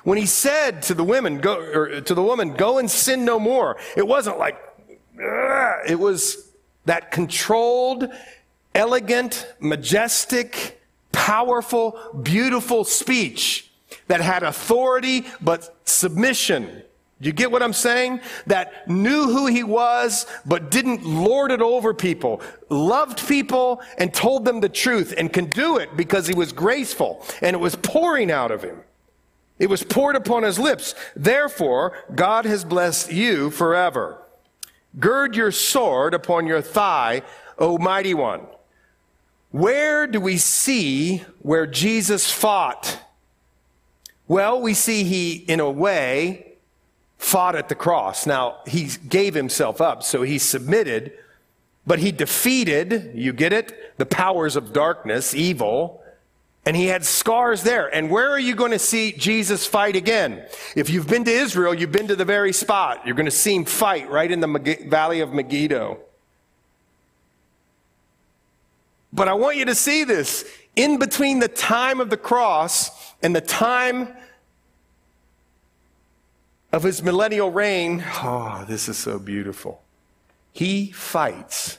[0.04, 3.38] When he said to the women, go, or to the woman, go and sin no
[3.38, 4.58] more, it wasn't like,
[5.88, 6.50] it was
[6.84, 8.08] that controlled,
[8.74, 10.80] elegant, majestic,
[11.12, 13.70] powerful, beautiful speech
[14.08, 16.82] that had authority but submission.
[17.22, 18.20] You get what I'm saying?
[18.46, 24.46] That knew who he was, but didn't lord it over people, loved people and told
[24.46, 28.30] them the truth and can do it because he was graceful and it was pouring
[28.30, 28.78] out of him.
[29.58, 30.94] It was poured upon his lips.
[31.14, 34.22] Therefore, God has blessed you forever.
[34.98, 37.20] Gird your sword upon your thigh,
[37.58, 38.46] O mighty one.
[39.50, 42.98] Where do we see where Jesus fought?
[44.26, 46.49] Well, we see he, in a way,
[47.20, 48.26] fought at the cross.
[48.26, 51.12] Now, he gave himself up, so he submitted,
[51.86, 56.02] but he defeated, you get it, the powers of darkness, evil,
[56.64, 57.94] and he had scars there.
[57.94, 60.46] And where are you going to see Jesus fight again?
[60.74, 63.02] If you've been to Israel, you've been to the very spot.
[63.04, 65.98] You're going to see him fight right in the valley of Megiddo.
[69.12, 70.46] But I want you to see this.
[70.74, 74.08] In between the time of the cross and the time
[76.72, 79.82] of his millennial reign, oh, this is so beautiful.
[80.52, 81.78] He fights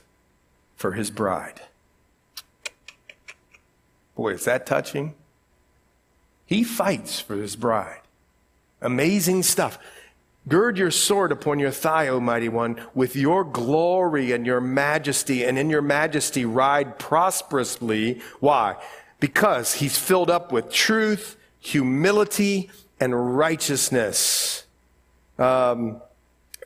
[0.76, 1.62] for his bride.
[4.16, 5.16] Boy, is that touching?
[6.46, 8.02] He fights for his bride.
[8.82, 9.80] Amazing stuff.
[10.48, 15.46] Gird your sword upon your thigh, O mighty one, with your glory and your majesty,
[15.46, 18.22] and in your majesty ride prosperously.
[18.40, 18.76] Why?
[19.20, 24.51] Because he's filled up with truth, humility, and righteousness.
[25.42, 26.02] Um,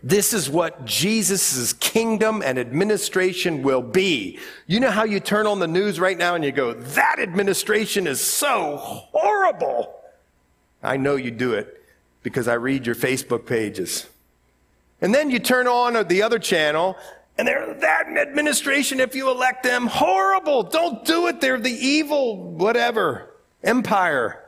[0.03, 4.37] this is what Jesus' kingdom and administration will be.
[4.67, 8.05] You know how you turn on the news right now and you go, that administration
[8.05, 9.99] is so horrible.
[10.83, 11.81] I know you do it
[12.21, 14.07] because I read your Facebook pages.
[15.01, 16.97] And then you turn on the other channel
[17.37, 20.63] and they're that administration, if you elect them, horrible.
[20.63, 21.41] Don't do it.
[21.41, 24.44] They're the evil, whatever, empire.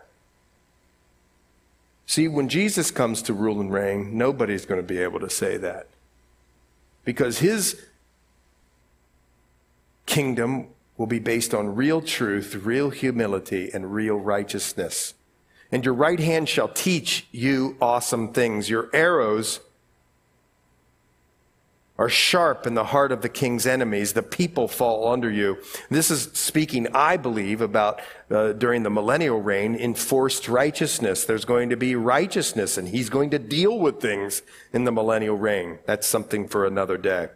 [2.07, 5.57] See, when Jesus comes to rule and reign, nobody's going to be able to say
[5.57, 5.87] that.
[7.03, 7.85] Because his
[10.05, 15.13] kingdom will be based on real truth, real humility, and real righteousness.
[15.69, 18.69] And your right hand shall teach you awesome things.
[18.69, 19.59] Your arrows
[21.97, 24.13] are sharp in the heart of the king's enemies.
[24.13, 25.57] The people fall under you.
[25.89, 31.25] This is speaking, I believe, about uh, during the millennial reign, enforced righteousness.
[31.25, 35.37] There's going to be righteousness, and he's going to deal with things in the millennial
[35.37, 35.79] reign.
[35.85, 37.29] That's something for another day.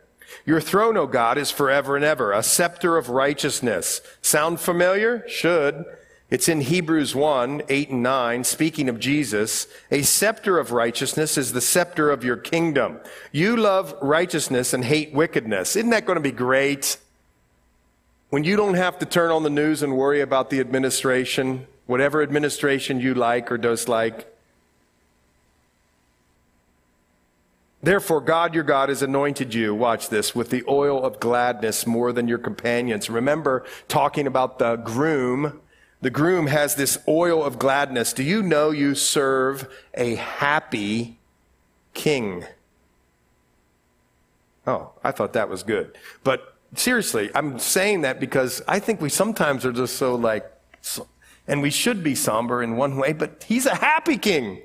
[0.46, 4.02] Your throne, O God, is forever and ever, a scepter of righteousness.
[4.22, 5.28] Sound familiar?
[5.28, 5.86] Should.
[6.32, 9.68] It's in Hebrews 1, 8 and 9, speaking of Jesus.
[9.92, 13.02] A scepter of righteousness is the scepter of your kingdom.
[13.34, 15.76] You love righteousness and hate wickedness.
[15.76, 16.98] Isn't that going to be great?
[18.30, 22.24] When you don't have to turn on the news and worry about the administration, whatever
[22.24, 24.34] administration you like or dislike.
[27.84, 32.14] Therefore, God your God has anointed you, watch this, with the oil of gladness more
[32.14, 33.10] than your companions.
[33.10, 35.60] Remember talking about the groom
[36.02, 38.12] the groom has this oil of gladness.
[38.14, 41.20] Do you know you serve a happy
[41.94, 42.46] king?
[44.66, 45.98] Oh, I thought that was good.
[46.24, 50.52] But seriously, I'm saying that because I think we sometimes are just so like,
[51.48, 54.62] and we should be somber in one way, but he's a happy king.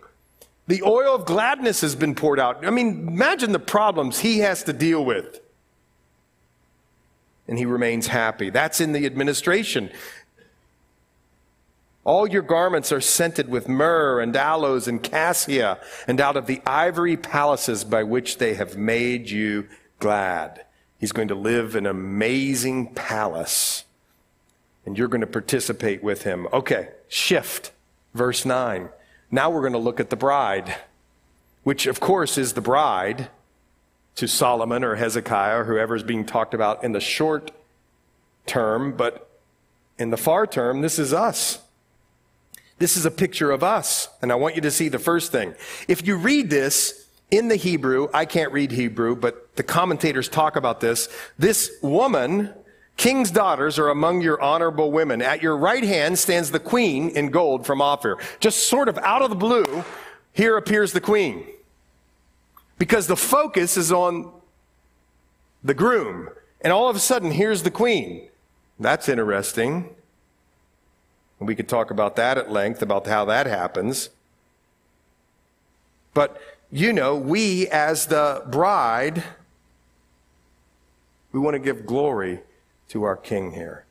[0.69, 2.67] The oil of gladness has been poured out.
[2.67, 5.41] I mean, imagine the problems he has to deal with.
[7.49, 8.51] And he remains happy.
[8.51, 9.91] That's in the administration.
[12.07, 16.63] All your garments are scented with myrrh and aloes and cassia, and out of the
[16.65, 19.67] ivory palaces by which they have made you
[19.99, 20.65] glad.
[21.01, 23.87] He's going to live in an amazing palace,
[24.85, 26.47] and you're going to participate with him.
[26.53, 27.73] Okay, shift.
[28.15, 28.89] Verse 9.
[29.33, 30.77] Now we're going to look at the bride,
[31.65, 33.31] which of course is the bride
[34.15, 37.51] to Solomon or Hezekiah or whoever is being talked about in the short
[38.47, 39.29] term, but
[39.99, 41.66] in the far term, this is us.
[42.79, 44.09] This is a picture of us.
[44.21, 45.55] And I want you to see the first thing.
[45.89, 50.57] If you read this in the Hebrew, I can't read Hebrew, but the commentators talk
[50.57, 51.09] about this.
[51.39, 52.53] This woman,
[52.97, 55.23] king's daughters are among your honorable women.
[55.23, 58.19] At your right hand stands the queen in gold from Ophir.
[58.41, 59.85] Just sort of out of the blue,
[60.33, 61.47] here appears the queen.
[62.79, 64.31] Because the focus is on
[65.65, 66.29] the groom.
[66.61, 68.29] And all of a sudden, here's the queen.
[68.79, 69.96] That's interesting.
[71.39, 74.11] And we could talk about that at length, about how that happens.
[76.15, 79.23] But, you know, we as the bride,
[81.33, 82.41] we want to give glory
[82.89, 83.85] to our king here.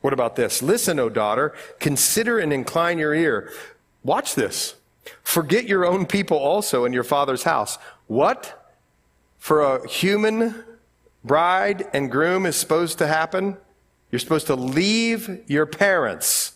[0.00, 0.62] What about this?
[0.62, 3.52] Listen, O daughter, consider and incline your ear.
[4.02, 4.74] Watch this.
[5.22, 7.78] Forget your own people also in your father's house.
[8.08, 8.58] What?
[9.38, 10.64] For a human
[11.24, 13.56] bride and groom is supposed to happen?
[14.12, 16.52] You're supposed to leave your parents.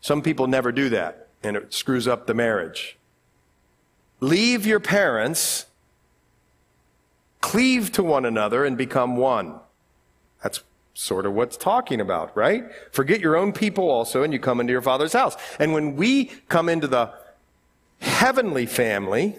[0.00, 2.96] Some people never do that, and it screws up the marriage.
[4.20, 5.66] Leave your parents,
[7.40, 9.58] cleave to one another, and become one.
[10.42, 10.60] That's
[10.94, 12.64] sort of what's talking about, right?
[12.92, 15.36] Forget your own people also, and you come into your father's house.
[15.58, 17.12] And when we come into the
[18.00, 19.36] heavenly family,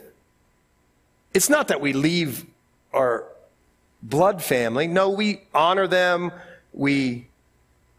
[1.34, 2.46] it's not that we leave
[2.92, 3.26] our
[4.04, 4.88] blood family.
[4.88, 6.32] No, we honor them.
[6.74, 7.28] We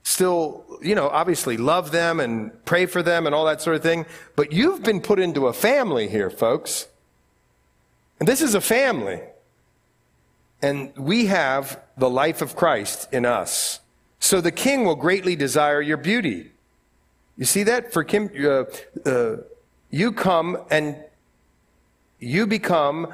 [0.02, 3.82] still, you know, obviously love them and pray for them and all that sort of
[3.82, 4.06] thing.
[4.36, 6.88] But you've been put into a family here, folks.
[8.18, 9.20] And this is a family.
[10.60, 13.80] And we have the life of Christ in us.
[14.20, 16.52] So the king will greatly desire your beauty.
[17.36, 17.92] You see that?
[17.92, 18.64] For Kim, uh,
[19.04, 19.36] uh,
[19.90, 20.96] you come and
[22.20, 23.12] you become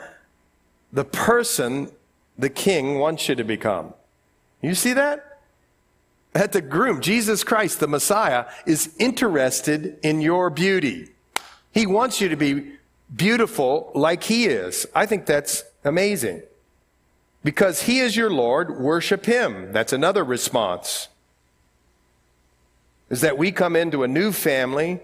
[0.92, 1.90] the person
[2.36, 3.94] the king wants you to become.
[4.60, 5.27] You see that?
[6.32, 11.08] That the groom, Jesus Christ, the Messiah, is interested in your beauty.
[11.72, 12.72] He wants you to be
[13.14, 14.86] beautiful like he is.
[14.94, 16.42] I think that's amazing.
[17.44, 19.72] Because he is your Lord, worship him.
[19.72, 21.08] That's another response.
[23.10, 25.00] Is that we come into a new family.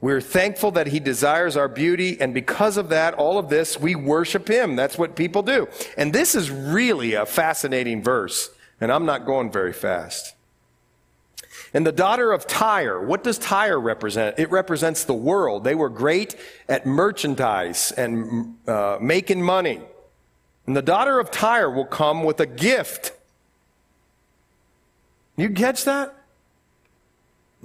[0.00, 2.20] We're thankful that he desires our beauty.
[2.20, 4.76] And because of that, all of this, we worship him.
[4.76, 5.68] That's what people do.
[5.96, 8.50] And this is really a fascinating verse.
[8.80, 10.34] And I'm not going very fast.
[11.72, 14.38] And the daughter of Tyre, what does Tyre represent?
[14.38, 15.64] It represents the world.
[15.64, 16.36] They were great
[16.68, 19.80] at merchandise and uh, making money.
[20.66, 23.12] And the daughter of Tyre will come with a gift.
[25.36, 26.14] You catch that?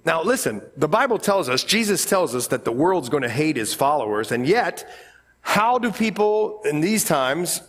[0.03, 3.55] Now, listen, the Bible tells us, Jesus tells us that the world's going to hate
[3.55, 4.89] his followers, and yet,
[5.41, 7.61] how do people in these times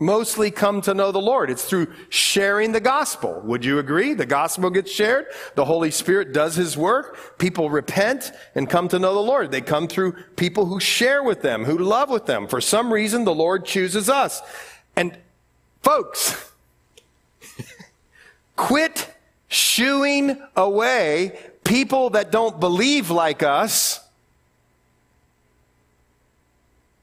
[0.00, 1.50] mostly come to know the Lord.
[1.50, 3.40] It's through sharing the gospel.
[3.44, 4.14] Would you agree?
[4.14, 5.26] The gospel gets shared.
[5.54, 7.38] The Holy Spirit does his work.
[7.38, 9.50] People repent and come to know the Lord.
[9.50, 12.48] They come through people who share with them, who love with them.
[12.48, 14.40] For some reason, the Lord chooses us.
[14.96, 15.16] And
[15.82, 16.50] folks,
[18.56, 19.14] quit
[19.48, 23.99] shooing away people that don't believe like us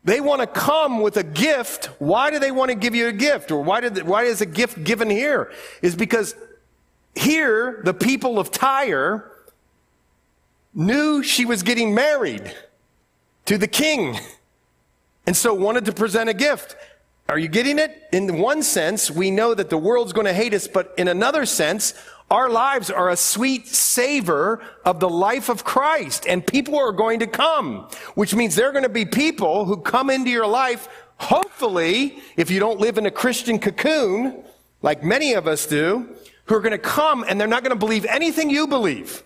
[0.07, 1.87] they want to come with a gift.
[1.99, 3.51] Why do they want to give you a gift?
[3.51, 5.51] Or why, did, why is a gift given here?
[5.81, 6.33] Is because
[7.13, 9.29] here, the people of Tyre
[10.73, 12.55] knew she was getting married
[13.47, 14.17] to the king.
[15.25, 16.77] And so wanted to present a gift.
[17.27, 18.07] Are you getting it?
[18.13, 21.45] In one sense, we know that the world's going to hate us, but in another
[21.45, 21.93] sense,
[22.29, 27.19] our lives are a sweet savor of the life of Christ, and people are going
[27.19, 30.89] to come, which means there are going to be people who come into your life,
[31.17, 34.43] hopefully, if you don't live in a Christian cocoon,
[34.81, 36.15] like many of us do,
[36.45, 39.23] who are going to come and they're not going to believe anything you believe.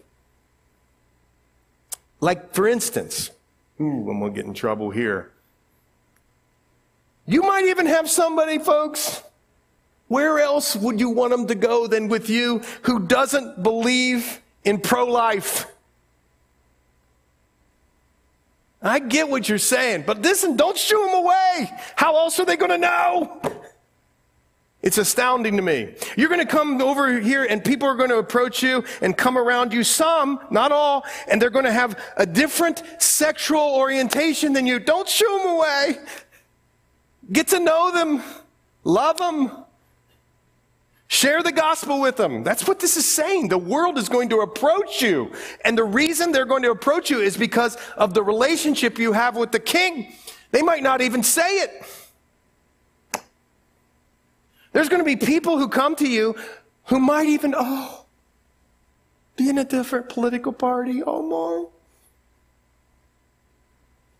[2.20, 3.32] Like, for instance,
[3.80, 5.32] ooh, I'm going to get in trouble here.
[7.26, 9.24] You might even have somebody, folks,
[10.12, 14.78] where else would you want them to go than with you who doesn't believe in
[14.78, 15.66] pro life?
[18.82, 21.72] I get what you're saying, but listen, don't shoo them away.
[21.96, 23.42] How else are they going to know?
[24.82, 25.96] It's astounding to me.
[26.18, 29.38] You're going to come over here and people are going to approach you and come
[29.38, 34.68] around you, some, not all, and they're going to have a different sexual orientation than
[34.68, 34.78] you.
[34.78, 36.00] Don't shoo them away.
[37.32, 38.22] Get to know them.
[38.84, 39.66] Love them.
[41.22, 42.44] Share the gospel with them.
[42.44, 43.50] That's what this is saying.
[43.50, 45.32] The world is going to approach you.
[45.64, 49.38] And the reason they're going to approach you is because of the relationship you have
[49.38, 50.16] with the king.
[50.50, 51.86] They might not even say it.
[54.74, 56.36] There's going to be people who come to you
[56.86, 58.04] who might even, oh,
[59.36, 61.04] be in a different political party.
[61.04, 61.68] Oh, mom.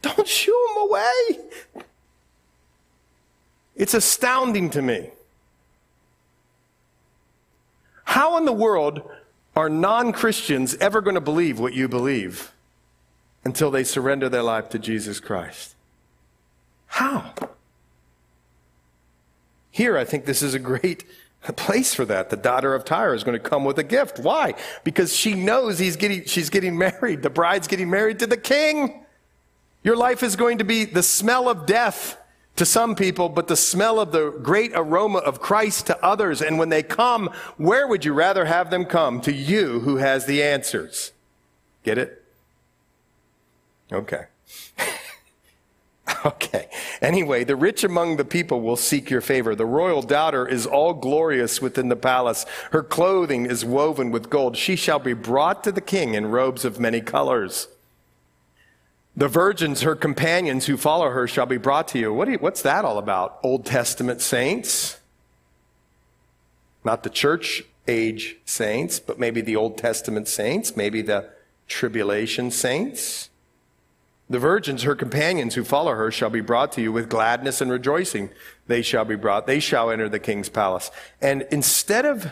[0.04, 1.84] Don't shoo them away.
[3.76, 5.10] It's astounding to me.
[8.12, 9.10] How in the world
[9.56, 12.52] are non Christians ever going to believe what you believe
[13.46, 15.76] until they surrender their life to Jesus Christ?
[16.88, 17.34] How?
[19.72, 21.06] Here, I think this is a great
[21.56, 22.30] place for that.
[22.30, 24.20] The daughter of Tyre is going to come with a gift.
[24.20, 24.56] Why?
[24.84, 27.22] Because she knows he's getting, she's getting married.
[27.22, 29.06] The bride's getting married to the king.
[29.84, 32.18] Your life is going to be the smell of death
[32.56, 36.42] to some people, but the smell of the great aroma of Christ to others.
[36.42, 39.22] And when they come, where would you rather have them come?
[39.22, 41.12] To you who has the answers.
[41.84, 42.24] Get it?
[43.92, 44.26] Okay.
[46.26, 46.70] okay.
[47.02, 49.56] Anyway, the rich among the people will seek your favor.
[49.56, 52.46] The royal daughter is all glorious within the palace.
[52.72, 54.56] Her clothing is woven with gold.
[54.56, 57.68] She shall be brought to the king in robes of many colors.
[59.16, 62.14] The virgins, her companions who follow her, shall be brought to you.
[62.14, 63.40] What you, what's that all about?
[63.44, 65.00] Old Testament saints?
[66.84, 71.30] Not the church age saints, but maybe the Old Testament saints, maybe the
[71.68, 73.30] tribulation saints.
[74.30, 77.70] The virgins, her companions who follow her, shall be brought to you with gladness and
[77.70, 78.30] rejoicing.
[78.68, 79.46] They shall be brought.
[79.46, 80.90] They shall enter the king's palace.
[81.22, 82.32] And instead of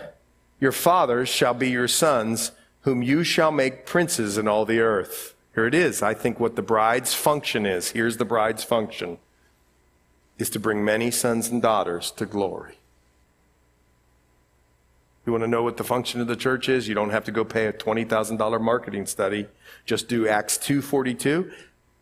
[0.61, 5.35] your fathers shall be your sons, whom you shall make princes in all the earth.
[5.55, 6.01] Here it is.
[6.01, 7.91] I think what the bride's function is.
[7.91, 9.17] Here's the bride's function
[10.37, 12.75] is to bring many sons and daughters to glory.
[15.25, 16.87] You want to know what the function of the church is?
[16.87, 19.47] You don't have to go pay a $20,000 marketing study.
[19.85, 21.51] Just do Acts 2:42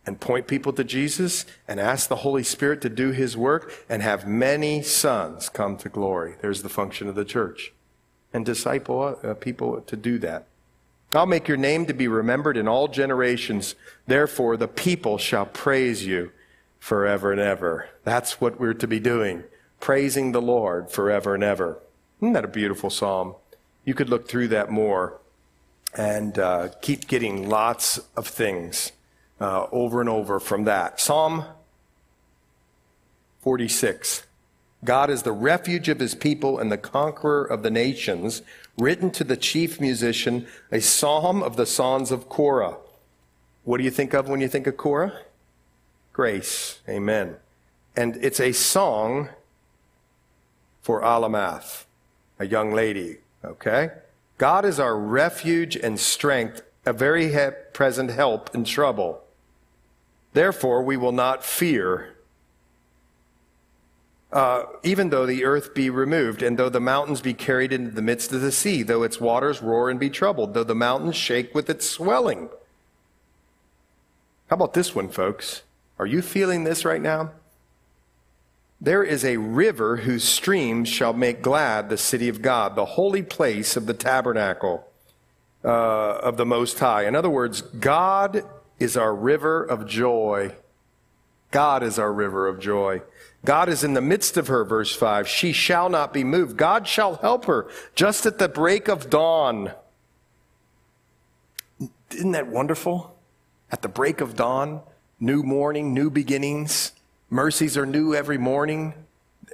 [0.06, 4.00] and point people to Jesus and ask the Holy Spirit to do his work and
[4.02, 6.36] have many sons come to glory.
[6.40, 7.72] There's the function of the church.
[8.32, 10.46] And disciple uh, people to do that.
[11.14, 13.74] I'll make your name to be remembered in all generations.
[14.06, 16.32] Therefore, the people shall praise you
[16.78, 17.88] forever and ever.
[18.04, 19.44] That's what we're to be doing,
[19.80, 21.78] praising the Lord forever and ever.
[22.20, 23.36] Isn't that a beautiful psalm?
[23.84, 25.18] You could look through that more
[25.96, 28.92] and uh, keep getting lots of things
[29.40, 31.00] uh, over and over from that.
[31.00, 31.44] Psalm
[33.40, 34.24] 46.
[34.84, 38.42] God is the refuge of his people and the conqueror of the nations,
[38.78, 42.76] written to the chief musician, a psalm of the sons of Korah.
[43.64, 45.20] What do you think of when you think of Korah?
[46.12, 46.80] Grace.
[46.88, 47.36] Amen.
[47.96, 49.28] And it's a song
[50.80, 51.84] for Alamoth,
[52.38, 53.18] a young lady.
[53.44, 53.90] Okay?
[54.38, 57.34] God is our refuge and strength, a very
[57.72, 59.22] present help in trouble.
[60.32, 62.14] Therefore, we will not fear
[64.32, 68.02] uh, even though the earth be removed, and though the mountains be carried into the
[68.02, 71.54] midst of the sea, though its waters roar and be troubled, though the mountains shake
[71.54, 72.48] with its swelling.
[74.48, 75.62] How about this one, folks?
[75.98, 77.32] Are you feeling this right now?
[78.80, 83.22] There is a river whose streams shall make glad the city of God, the holy
[83.22, 84.86] place of the tabernacle
[85.64, 87.06] uh, of the Most High.
[87.06, 88.42] In other words, God
[88.78, 90.54] is our river of joy.
[91.50, 93.02] God is our river of joy.
[93.44, 95.28] God is in the midst of her, verse 5.
[95.28, 96.56] She shall not be moved.
[96.56, 99.72] God shall help her just at the break of dawn.
[102.10, 103.16] Isn't that wonderful?
[103.70, 104.80] At the break of dawn,
[105.20, 106.92] new morning, new beginnings.
[107.30, 108.94] Mercies are new every morning.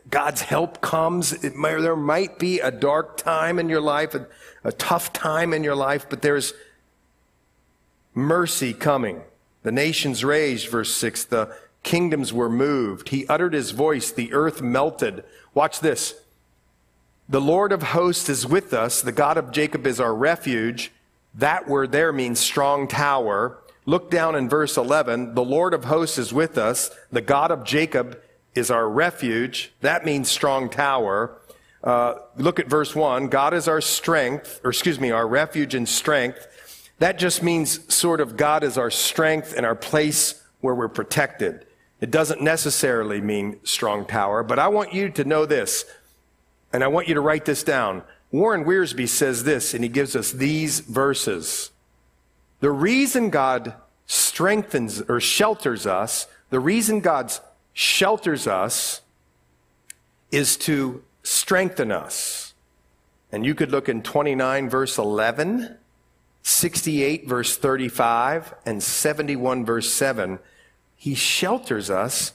[0.08, 1.42] God's help comes.
[1.54, 4.26] May, there might be a dark time in your life, a,
[4.62, 6.52] a tough time in your life, but there's
[8.14, 9.22] mercy coming.
[9.62, 11.24] The nations raged, verse 6.
[11.24, 13.10] The Kingdoms were moved.
[13.10, 14.10] He uttered his voice.
[14.10, 15.22] The earth melted.
[15.54, 16.14] Watch this.
[17.28, 19.00] The Lord of hosts is with us.
[19.00, 20.90] The God of Jacob is our refuge.
[21.34, 23.58] That word there means strong tower.
[23.86, 25.34] Look down in verse 11.
[25.34, 26.90] The Lord of hosts is with us.
[27.12, 28.20] The God of Jacob
[28.54, 29.72] is our refuge.
[29.80, 31.38] That means strong tower.
[31.82, 33.28] Uh, look at verse 1.
[33.28, 36.48] God is our strength, or excuse me, our refuge and strength.
[36.98, 41.66] That just means sort of God is our strength and our place where we're protected.
[42.04, 45.86] It doesn't necessarily mean strong tower, but I want you to know this,
[46.70, 48.02] and I want you to write this down.
[48.30, 51.70] Warren Wiersbe says this, and he gives us these verses.
[52.60, 53.72] The reason God
[54.04, 57.32] strengthens or shelters us, the reason God
[57.72, 59.00] shelters us
[60.30, 62.52] is to strengthen us.
[63.32, 65.78] And you could look in 29 verse 11,
[66.42, 70.38] 68 verse 35, and 71 verse 7
[71.04, 72.32] he shelters us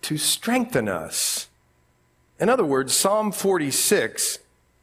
[0.00, 1.48] to strengthen us.
[2.40, 4.38] In other words, Psalm 46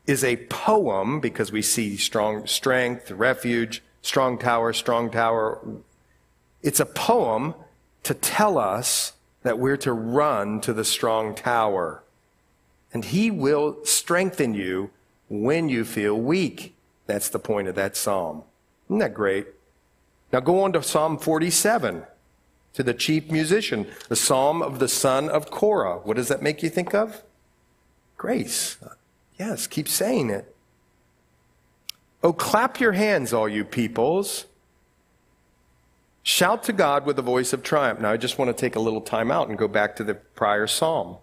[0.06, 5.58] is a poem because we see strong strength, refuge, strong tower, strong tower.
[6.62, 7.56] It's a poem
[8.04, 12.04] to tell us that we're to run to the strong tower.
[12.94, 14.92] And he will strengthen you
[15.28, 16.76] when you feel weak.
[17.08, 18.44] That's the point of that psalm.
[18.90, 19.48] Isn't that great?
[20.32, 22.06] Now go on to Psalm 47
[22.74, 26.00] to the chief musician, the psalm of the son of Korah.
[26.04, 27.24] What does that make you think of?
[28.18, 28.78] Grace.
[29.38, 30.56] Yes, keep saying it.
[32.24, 34.46] Oh, clap your hands, all you peoples.
[36.24, 38.00] Shout to God with a voice of triumph.
[38.00, 40.14] Now, I just want to take a little time out and go back to the
[40.14, 41.18] prior psalm.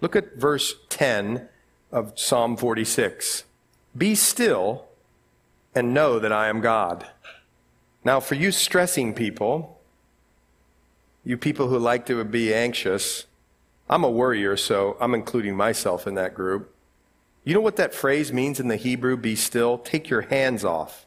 [0.00, 1.48] Look at verse 10
[1.92, 3.44] of Psalm 46.
[3.96, 4.86] Be still
[5.74, 7.06] and know that I am God.
[8.04, 9.77] Now, for you stressing people,
[11.28, 13.26] you people who like to be anxious,
[13.86, 16.74] I'm a worrier, so I'm including myself in that group.
[17.44, 19.76] You know what that phrase means in the Hebrew, be still?
[19.76, 21.04] Take your hands off.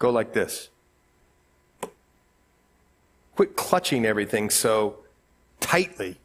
[0.00, 0.68] Go like this.
[3.36, 4.96] Quit clutching everything so
[5.60, 6.16] tightly.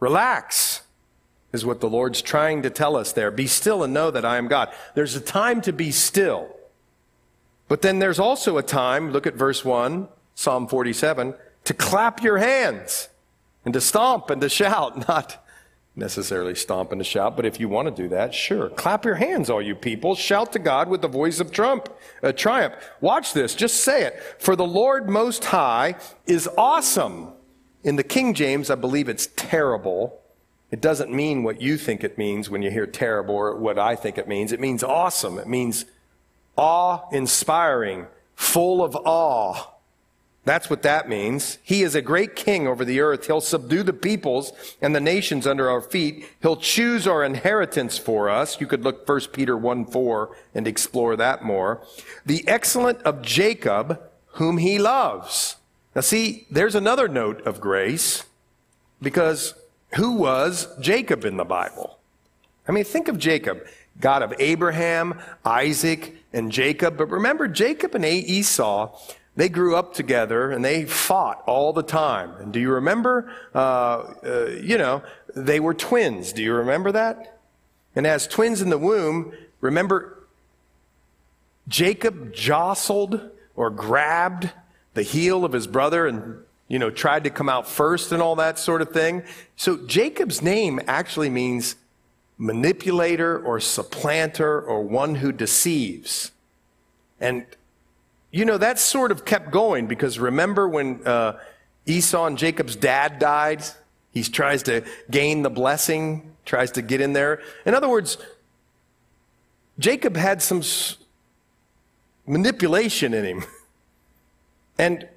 [0.00, 0.82] Relax,
[1.52, 3.30] is what the Lord's trying to tell us there.
[3.30, 4.70] Be still and know that I am God.
[4.96, 6.48] There's a time to be still.
[7.68, 11.34] But then there's also a time, look at verse 1, Psalm 47,
[11.64, 13.08] to clap your hands
[13.64, 15.44] and to stomp and to shout, not
[15.96, 18.68] necessarily stomp and to shout, but if you want to do that, sure.
[18.70, 20.14] Clap your hands, all you people.
[20.14, 21.88] Shout to God with the voice of trump,
[22.22, 22.74] uh, triumph.
[23.00, 23.54] Watch this.
[23.54, 24.20] Just say it.
[24.38, 25.96] For the Lord Most High
[26.26, 27.32] is awesome.
[27.82, 30.20] In the King James, I believe it's terrible.
[30.70, 33.94] It doesn't mean what you think it means when you hear terrible or what I
[33.94, 34.50] think it means.
[34.50, 35.38] It means awesome.
[35.38, 35.84] It means
[36.56, 39.73] awe inspiring, full of awe.
[40.44, 41.58] That's what that means.
[41.62, 43.26] He is a great king over the earth.
[43.26, 46.26] He'll subdue the peoples and the nations under our feet.
[46.42, 48.60] He'll choose our inheritance for us.
[48.60, 51.82] You could look 1 Peter 1 4 and explore that more.
[52.26, 54.00] The excellent of Jacob,
[54.32, 55.56] whom he loves.
[55.94, 58.24] Now see, there's another note of grace
[59.00, 59.54] because
[59.94, 61.98] who was Jacob in the Bible?
[62.68, 63.64] I mean, think of Jacob,
[64.00, 66.98] God of Abraham, Isaac, and Jacob.
[66.98, 68.98] But remember, Jacob and Esau
[69.36, 72.32] they grew up together and they fought all the time.
[72.40, 73.32] And do you remember?
[73.54, 75.02] Uh, uh, you know,
[75.34, 76.32] they were twins.
[76.32, 77.40] Do you remember that?
[77.96, 80.26] And as twins in the womb, remember
[81.66, 84.50] Jacob jostled or grabbed
[84.94, 88.36] the heel of his brother and, you know, tried to come out first and all
[88.36, 89.22] that sort of thing.
[89.56, 91.76] So Jacob's name actually means
[92.38, 96.32] manipulator or supplanter or one who deceives.
[97.20, 97.46] And,
[98.34, 101.38] you know, that sort of kept going because remember when uh,
[101.86, 103.62] Esau and Jacob's dad died?
[104.12, 107.40] He tries to gain the blessing, tries to get in there.
[107.64, 108.18] In other words,
[109.78, 110.62] Jacob had some
[112.26, 113.44] manipulation in him.
[114.76, 115.08] And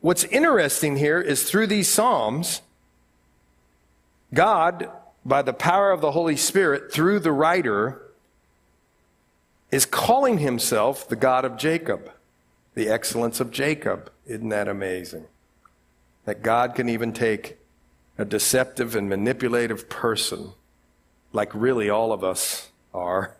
[0.00, 2.62] what's interesting here is through these Psalms,
[4.32, 4.88] God,
[5.26, 8.00] by the power of the Holy Spirit, through the writer,
[9.70, 12.10] is calling himself the God of Jacob,
[12.74, 14.10] the excellence of Jacob.
[14.26, 15.26] Isn't that amazing?
[16.24, 17.58] That God can even take
[18.18, 20.52] a deceptive and manipulative person,
[21.32, 23.36] like really all of us are,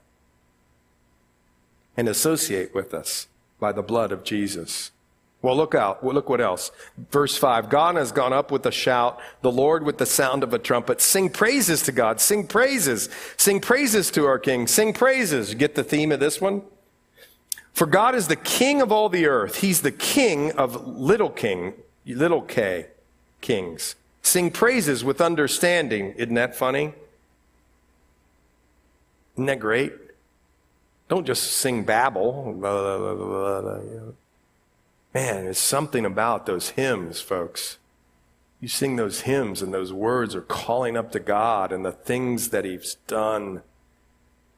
[1.96, 3.28] and associate with us
[3.60, 4.90] by the blood of Jesus.
[5.40, 6.02] Well, look out.
[6.02, 6.70] Well, look what else.
[7.10, 10.54] Verse 5 God has gone up with a shout, the Lord with the sound of
[10.54, 11.02] a trumpet.
[11.02, 12.18] Sing praises to God.
[12.18, 13.10] Sing praises.
[13.36, 14.66] Sing praises to our King.
[14.66, 15.50] Sing praises.
[15.50, 16.62] You get the theme of this one?
[17.74, 19.56] For God is the King of all the earth.
[19.56, 21.74] He's the King of little king,
[22.06, 22.86] little k,
[23.40, 23.96] kings.
[24.22, 26.12] Sing praises with understanding.
[26.16, 26.94] Isn't that funny?
[29.34, 29.92] Isn't that great?
[31.08, 32.54] Don't just sing babble.
[35.12, 37.78] Man, there's something about those hymns, folks.
[38.60, 42.50] You sing those hymns, and those words are calling up to God and the things
[42.50, 43.62] that He's done.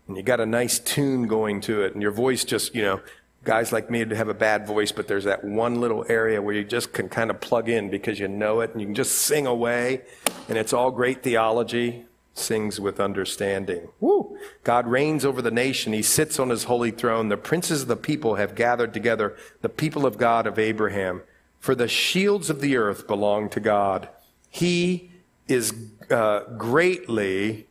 [0.09, 3.01] And you got a nice tune going to it, and your voice just, you know,
[3.45, 6.65] guys like me have a bad voice, but there's that one little area where you
[6.65, 9.47] just can kind of plug in because you know it, and you can just sing
[9.47, 10.03] away,
[10.49, 12.05] and it's all great theology
[12.35, 13.89] sings with understanding.
[14.01, 14.39] Woo!
[14.63, 15.93] God reigns over the nation.
[15.93, 17.29] He sits on his holy throne.
[17.29, 21.23] The princes of the people have gathered together, the people of God of Abraham.
[21.61, 24.09] For the shields of the earth belong to God.
[24.51, 25.11] He
[25.49, 25.75] is
[26.11, 27.67] uh, greatly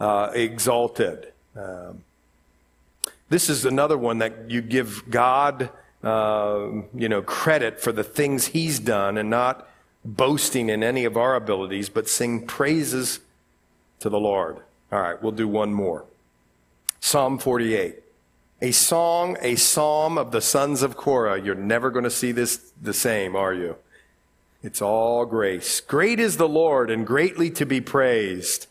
[0.00, 1.32] uh, exalted.
[1.58, 2.04] Um,
[3.28, 5.70] this is another one that you give God,
[6.02, 9.68] uh, you know, credit for the things He's done, and not
[10.04, 13.20] boasting in any of our abilities, but sing praises
[14.00, 14.58] to the Lord.
[14.90, 16.04] All right, we'll do one more.
[17.00, 18.02] Psalm 48.
[18.60, 21.40] A song, a psalm of the sons of Korah.
[21.40, 23.76] You're never going to see this the same, are you?
[24.62, 25.80] It's all grace.
[25.80, 28.66] Great is the Lord and greatly to be praised.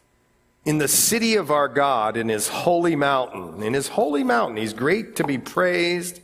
[0.68, 4.74] In the city of our God, in his holy mountain, in his holy mountain, he's
[4.74, 6.20] great to be praised.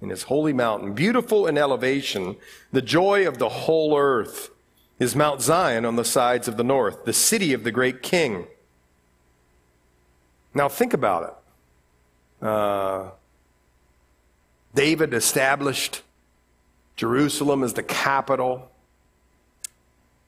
[0.00, 2.36] In his holy mountain, beautiful in elevation,
[2.70, 4.50] the joy of the whole earth
[5.00, 8.46] is Mount Zion on the sides of the north, the city of the great king.
[10.54, 11.42] Now think about
[12.40, 12.46] it.
[12.46, 13.10] Uh,
[14.72, 16.02] David established
[16.94, 18.69] Jerusalem as the capital.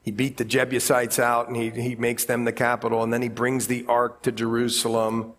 [0.02, 3.28] He beat the Jebusites out and he, he makes them the capital, and then he
[3.28, 5.34] brings the ark to Jerusalem,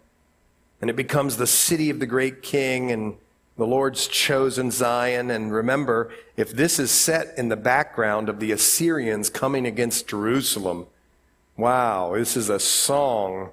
[0.82, 2.92] and it becomes the city of the great king.
[2.92, 3.18] And
[3.58, 5.30] the Lord's chosen Zion.
[5.30, 10.88] And remember, if this is set in the background of the Assyrians coming against Jerusalem,
[11.56, 13.52] wow, this is a song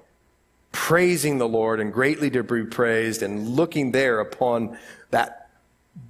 [0.71, 4.77] praising the Lord and greatly to be praised and looking there upon
[5.11, 5.49] that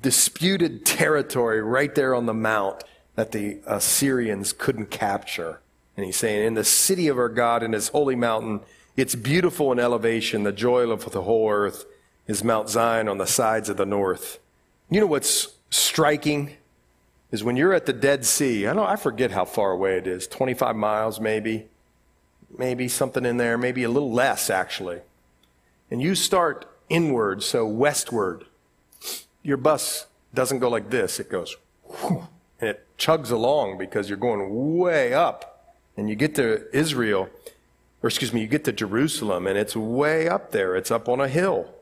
[0.01, 2.83] disputed territory right there on the mount
[3.21, 5.59] that the uh, Assyrians couldn't capture.
[5.95, 8.61] And he's saying, in the city of our God, in his holy mountain,
[8.97, 11.85] it's beautiful in elevation, the joy of the whole earth
[12.25, 14.39] is Mount Zion on the sides of the north.
[14.89, 16.57] You know what's striking
[17.31, 18.67] is when you're at the Dead Sea.
[18.67, 21.67] I know I forget how far away it is, 25 miles maybe,
[22.57, 25.01] maybe something in there, maybe a little less actually.
[25.91, 28.45] And you start inward, so westward.
[29.43, 31.55] Your bus doesn't go like this, it goes
[32.61, 35.75] and it chugs along because you're going way up.
[35.97, 37.29] And you get to Israel,
[38.01, 40.75] or excuse me, you get to Jerusalem, and it's way up there.
[40.75, 41.73] It's up on a hill.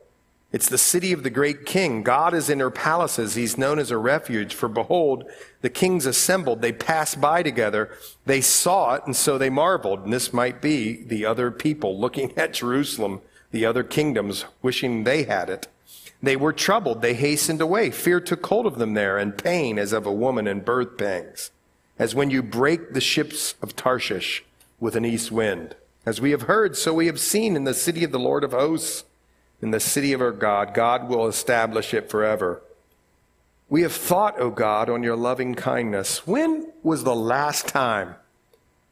[0.52, 2.02] It's the city of the great king.
[2.02, 3.36] God is in her palaces.
[3.36, 4.52] He's known as a refuge.
[4.52, 6.60] For behold, the kings assembled.
[6.60, 7.96] They passed by together.
[8.26, 10.00] They saw it, and so they marveled.
[10.00, 13.20] And this might be the other people looking at Jerusalem,
[13.52, 15.68] the other kingdoms, wishing they had it.
[16.22, 17.02] They were troubled.
[17.02, 17.90] They hastened away.
[17.90, 21.50] Fear took hold of them there, and pain as of a woman in birth pangs,
[21.98, 24.44] as when you break the ships of Tarshish
[24.78, 25.76] with an east wind.
[26.06, 28.52] As we have heard, so we have seen in the city of the Lord of
[28.52, 29.04] hosts
[29.62, 30.74] in the city of our God.
[30.74, 32.62] God will establish it forever.
[33.68, 36.26] We have thought, O God, on your loving kindness.
[36.26, 38.16] When was the last time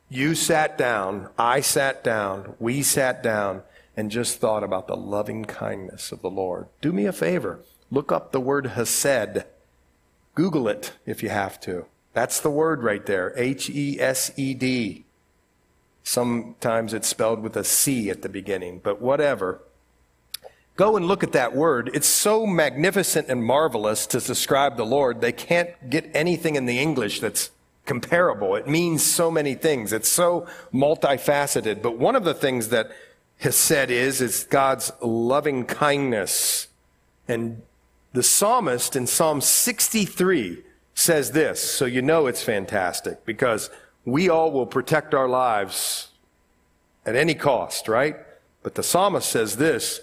[0.09, 3.63] you sat down, I sat down, we sat down,
[3.99, 6.69] and just thought about the loving kindness of the Lord?
[6.81, 7.59] Do me a favor.
[7.91, 9.43] Look up the word Hesed.
[10.37, 11.87] Google it if you have to.
[12.13, 15.05] That's the word right there H E S E D.
[16.05, 19.63] Sometimes it's spelled with a C at the beginning, but whatever.
[20.77, 21.91] Go and look at that word.
[21.93, 25.21] It's so magnificent and marvelous to describe the Lord.
[25.21, 27.51] They can't get anything in the English that's
[27.85, 28.55] comparable.
[28.55, 29.93] It means so many things.
[29.93, 31.83] It's so multifaceted.
[31.83, 32.93] But one of the things that
[33.39, 36.69] Hesed is, it's God's loving kindness.
[37.27, 37.63] And
[38.13, 40.65] the psalmist in Psalm 63
[40.95, 43.71] says this, so you know it's fantastic because
[44.05, 46.09] we all will protect our lives
[47.07, 48.17] at any cost, right?
[48.63, 50.01] But the psalmist says this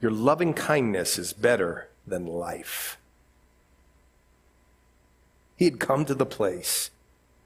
[0.00, 2.98] your loving kindness is better than life.
[5.56, 6.90] He had come to the place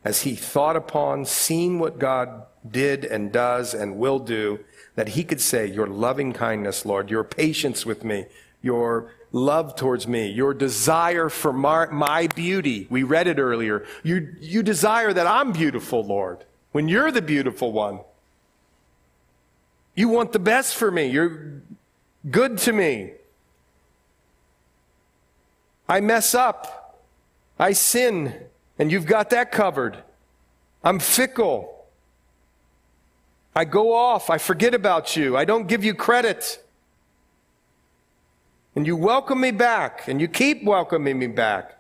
[0.05, 4.61] as he thought upon, seen what God did and does and will do,
[4.95, 8.27] that he could say, Your loving kindness, Lord, your patience with me,
[8.63, 12.87] your love towards me, your desire for my, my, beauty.
[12.91, 13.85] We read it earlier.
[14.03, 18.01] You, you desire that I'm beautiful, Lord, when you're the beautiful one.
[19.95, 21.07] You want the best for me.
[21.07, 21.63] You're
[22.31, 23.13] good to me.
[25.89, 26.99] I mess up.
[27.59, 28.35] I sin,
[28.79, 29.97] and you've got that covered.
[30.85, 31.76] I'm fickle.
[33.57, 34.29] I go off.
[34.29, 35.35] I forget about you.
[35.35, 36.63] I don't give you credit.
[38.77, 41.79] And you welcome me back, and you keep welcoming me back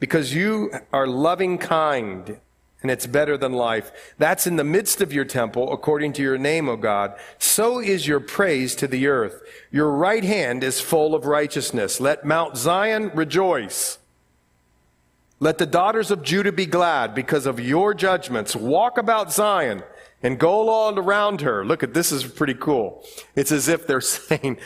[0.00, 2.40] because you are loving kind
[2.80, 4.14] and it's better than life.
[4.18, 7.14] That's in the midst of your temple, according to your name, O God.
[7.36, 9.42] So is your praise to the earth.
[9.72, 12.00] Your right hand is full of righteousness.
[12.00, 13.98] Let Mount Zion rejoice.
[15.40, 18.54] Let the daughters of Judah be glad because of your judgments.
[18.54, 19.82] Walk about Zion
[20.22, 21.64] and go all around her.
[21.64, 23.04] Look at this is pretty cool.
[23.34, 24.58] It's as if they're saying,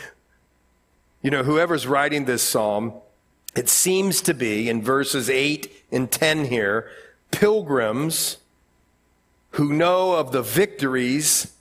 [1.21, 2.93] you know, whoever's writing this psalm,
[3.55, 6.89] it seems to be in verses 8 and 10 here,
[7.31, 8.37] pilgrims
[9.51, 11.53] who know of the victories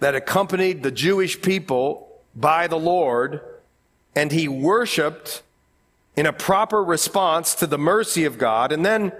[0.00, 3.40] that accompanied the Jewish people by the Lord,
[4.14, 5.42] and he worshiped
[6.16, 8.72] in a proper response to the mercy of God.
[8.72, 9.12] And then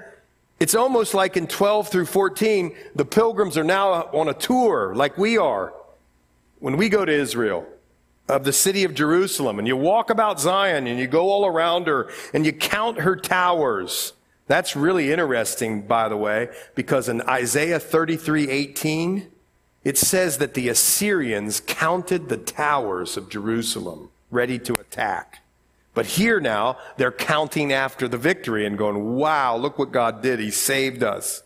[0.61, 5.17] it's almost like in 12 through 14, the pilgrims are now on a tour like
[5.17, 5.73] we are
[6.59, 7.67] when we go to Israel
[8.29, 11.87] of the city of Jerusalem and you walk about Zion and you go all around
[11.87, 14.13] her and you count her towers.
[14.47, 19.31] That's really interesting, by the way, because in Isaiah 33 18,
[19.83, 25.40] it says that the Assyrians counted the towers of Jerusalem ready to attack.
[25.93, 30.39] But here now, they're counting after the victory and going, wow, look what God did.
[30.39, 31.43] He saved us.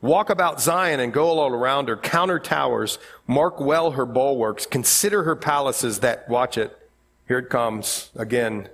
[0.00, 4.66] Walk about Zion and go all around her, count her towers, mark well her bulwarks,
[4.66, 6.76] consider her palaces that, watch it,
[7.28, 8.68] here it comes again,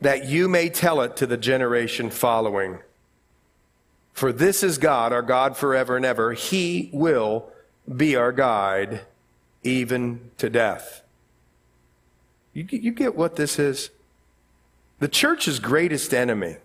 [0.00, 2.78] that you may tell it to the generation following.
[4.12, 6.32] For this is God, our God forever and ever.
[6.32, 7.50] He will
[7.96, 9.02] be our guide
[9.62, 11.02] even to death.
[12.52, 13.90] You, you get what this is?
[15.00, 16.56] The church's greatest enemy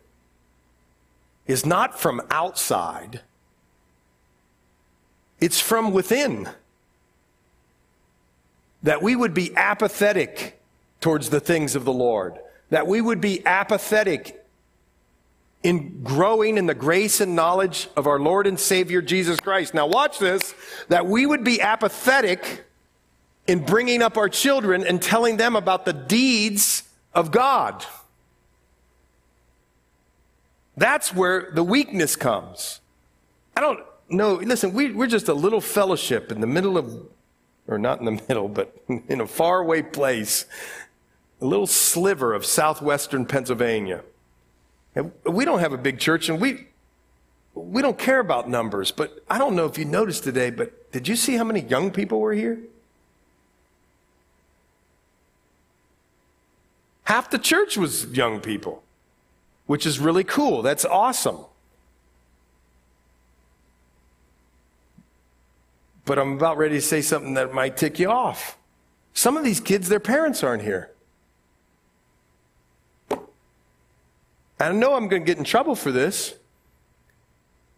[1.45, 3.21] is not from outside,
[5.39, 6.49] it's from within.
[8.81, 10.59] That we would be apathetic
[10.99, 12.37] towards the things of the Lord,
[12.69, 14.43] that we would be apathetic
[15.63, 19.73] in growing in the grace and knowledge of our Lord and Savior Jesus Christ.
[19.73, 20.53] Now, watch this
[20.89, 22.65] that we would be apathetic
[23.47, 27.85] in bringing up our children and telling them about the deeds of God.
[30.75, 32.81] That's where the weakness comes.
[33.55, 34.35] I don't know.
[34.35, 37.07] Listen, we, we're just a little fellowship in the middle of,
[37.67, 40.45] or not in the middle, but in a faraway place,
[41.41, 44.03] a little sliver of southwestern Pennsylvania.
[44.95, 46.67] And we don't have a big church and we,
[47.53, 51.07] we don't care about numbers, but I don't know if you noticed today, but did
[51.07, 52.59] you see how many young people were here?
[57.05, 58.81] Half the church was young people,
[59.65, 60.61] which is really cool.
[60.61, 61.39] That's awesome.
[66.05, 68.57] But I'm about ready to say something that might tick you off.
[69.13, 70.89] Some of these kids, their parents aren't here.
[74.59, 76.35] I know I'm going to get in trouble for this,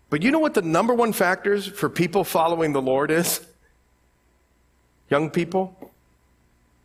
[0.10, 3.46] but you know what the number one factors for people following the Lord is?
[5.10, 5.92] Young people?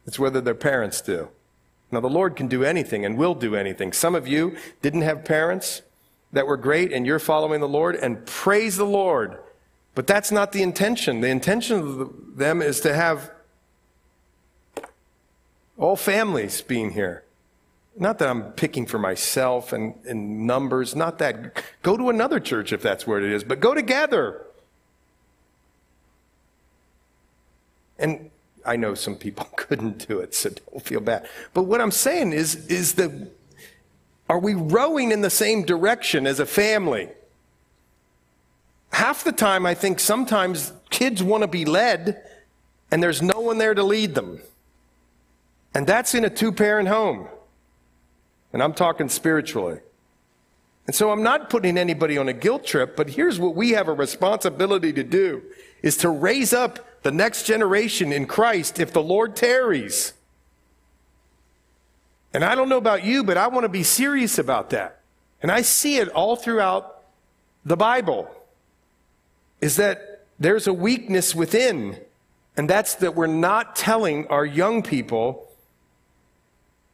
[0.06, 1.28] It's whether their parents do.
[1.92, 3.92] Now, the Lord can do anything and will do anything.
[3.92, 5.82] Some of you didn't have parents
[6.32, 9.38] that were great and you're following the Lord and praise the Lord.
[9.94, 11.20] But that's not the intention.
[11.20, 13.30] The intention of them is to have
[15.76, 17.24] all families being here.
[17.96, 21.62] Not that I'm picking for myself and, and numbers, not that.
[21.82, 24.46] Go to another church if that's where it is, but go together.
[27.98, 28.29] And
[28.64, 31.28] I know some people couldn't do it, so don't feel bad.
[31.54, 33.10] But what I'm saying is, is that
[34.28, 37.08] are we rowing in the same direction as a family?
[38.92, 42.22] Half the time, I think sometimes kids want to be led,
[42.90, 44.40] and there's no one there to lead them.
[45.74, 47.28] And that's in a two parent home.
[48.52, 49.80] And I'm talking spiritually.
[50.86, 53.86] And so I'm not putting anybody on a guilt trip, but here's what we have
[53.86, 55.42] a responsibility to do
[55.82, 60.12] is to raise up the next generation in Christ if the Lord tarries.
[62.32, 65.00] And I don't know about you, but I want to be serious about that.
[65.42, 67.02] And I see it all throughout
[67.64, 68.30] the Bible.
[69.60, 72.00] Is that there's a weakness within,
[72.56, 75.48] and that's that we're not telling our young people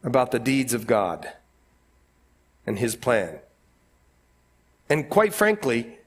[0.03, 1.31] about the deeds of God
[2.65, 3.39] and His plan.
[4.89, 5.97] And quite frankly,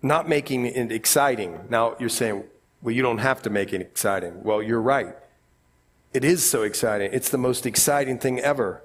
[0.00, 1.58] not making it exciting.
[1.68, 2.44] Now, you're saying,
[2.82, 4.42] well, you don't have to make it exciting.
[4.42, 5.16] Well, you're right.
[6.12, 7.10] It is so exciting.
[7.12, 8.82] It's the most exciting thing ever.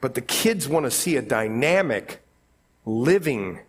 [0.00, 2.22] But the kids want to see a dynamic,
[2.84, 3.60] living,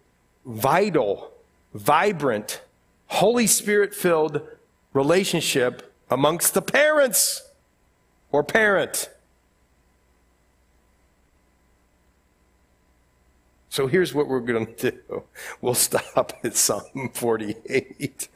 [0.46, 1.32] vital,
[1.74, 2.62] vibrant,
[3.08, 4.42] Holy Spirit filled
[4.94, 7.50] relationship amongst the parents
[8.32, 9.10] or parent.
[13.78, 15.24] So here's what we're going to do.
[15.62, 18.28] We'll stop at Psalm 48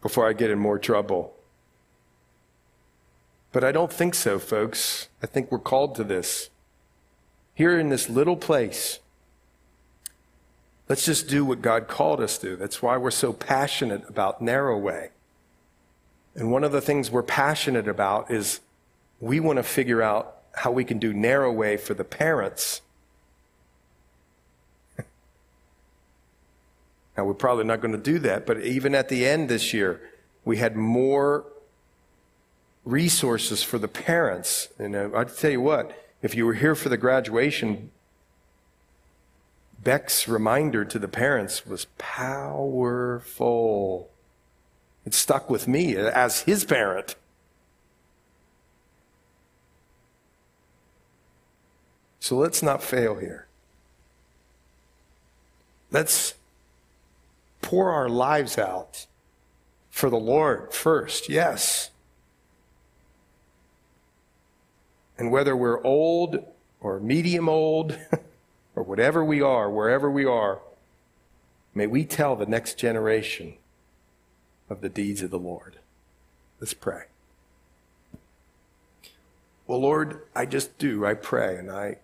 [0.00, 1.34] before I get in more trouble.
[3.50, 5.08] But I don't think so, folks.
[5.24, 6.50] I think we're called to this.
[7.52, 9.00] Here in this little place,
[10.88, 12.54] let's just do what God called us to.
[12.54, 15.10] That's why we're so passionate about Narrow Way.
[16.36, 18.60] And one of the things we're passionate about is
[19.18, 22.80] we want to figure out how we can do Narrow Way for the parents
[27.16, 30.00] Now, we're probably not going to do that, but even at the end this year,
[30.44, 31.44] we had more
[32.84, 34.68] resources for the parents.
[34.78, 37.90] And uh, I'd tell you what, if you were here for the graduation,
[39.82, 44.10] Beck's reminder to the parents was powerful.
[45.04, 47.16] It stuck with me as his parent.
[52.18, 53.46] So let's not fail here.
[55.90, 56.34] Let's
[57.64, 59.06] pour our lives out
[59.88, 61.88] for the Lord first, yes.
[65.16, 66.44] And whether we're old
[66.80, 67.98] or medium old
[68.76, 70.60] or whatever we are, wherever we are,
[71.74, 73.54] may we tell the next generation
[74.68, 75.76] of the deeds of the Lord.
[76.60, 77.04] Let's pray.
[79.66, 81.06] Well, Lord, I just do.
[81.06, 81.96] I pray and I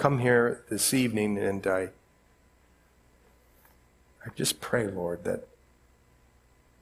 [0.00, 1.90] come here this evening and I,
[4.24, 5.46] I just pray, Lord, that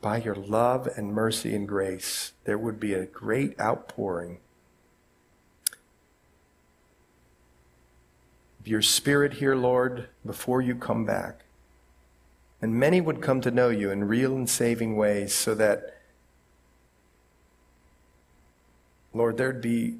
[0.00, 4.38] by your love and mercy and grace, there would be a great outpouring
[8.60, 11.40] of your spirit here, Lord, before you come back.
[12.62, 15.98] And many would come to know you in real and saving ways so that,
[19.12, 19.96] Lord, there'd be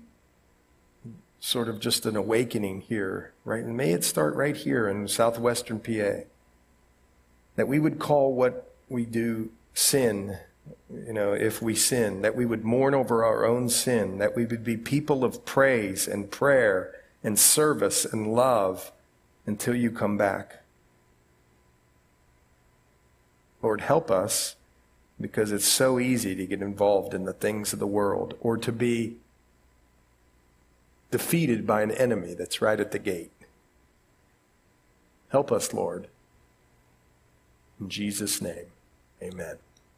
[1.41, 3.65] sort of just an awakening here, right?
[3.65, 6.25] And may it start right here in southwestern PA.
[7.57, 10.39] That we would call what we do sin,
[10.93, 14.45] you know, if we sin, that we would mourn over our own sin, that we
[14.45, 18.93] would be people of praise and prayer and service and love
[19.47, 20.63] until you come back.
[23.63, 24.57] Lord, help us
[25.21, 28.71] because it's so easy to get involved in the things of the world or to
[28.71, 29.17] be
[31.11, 33.33] defeated by an enemy that's right at the gate.
[35.29, 36.09] Help us, Lord.
[37.81, 38.67] In Jesus' name,
[39.23, 39.57] amen.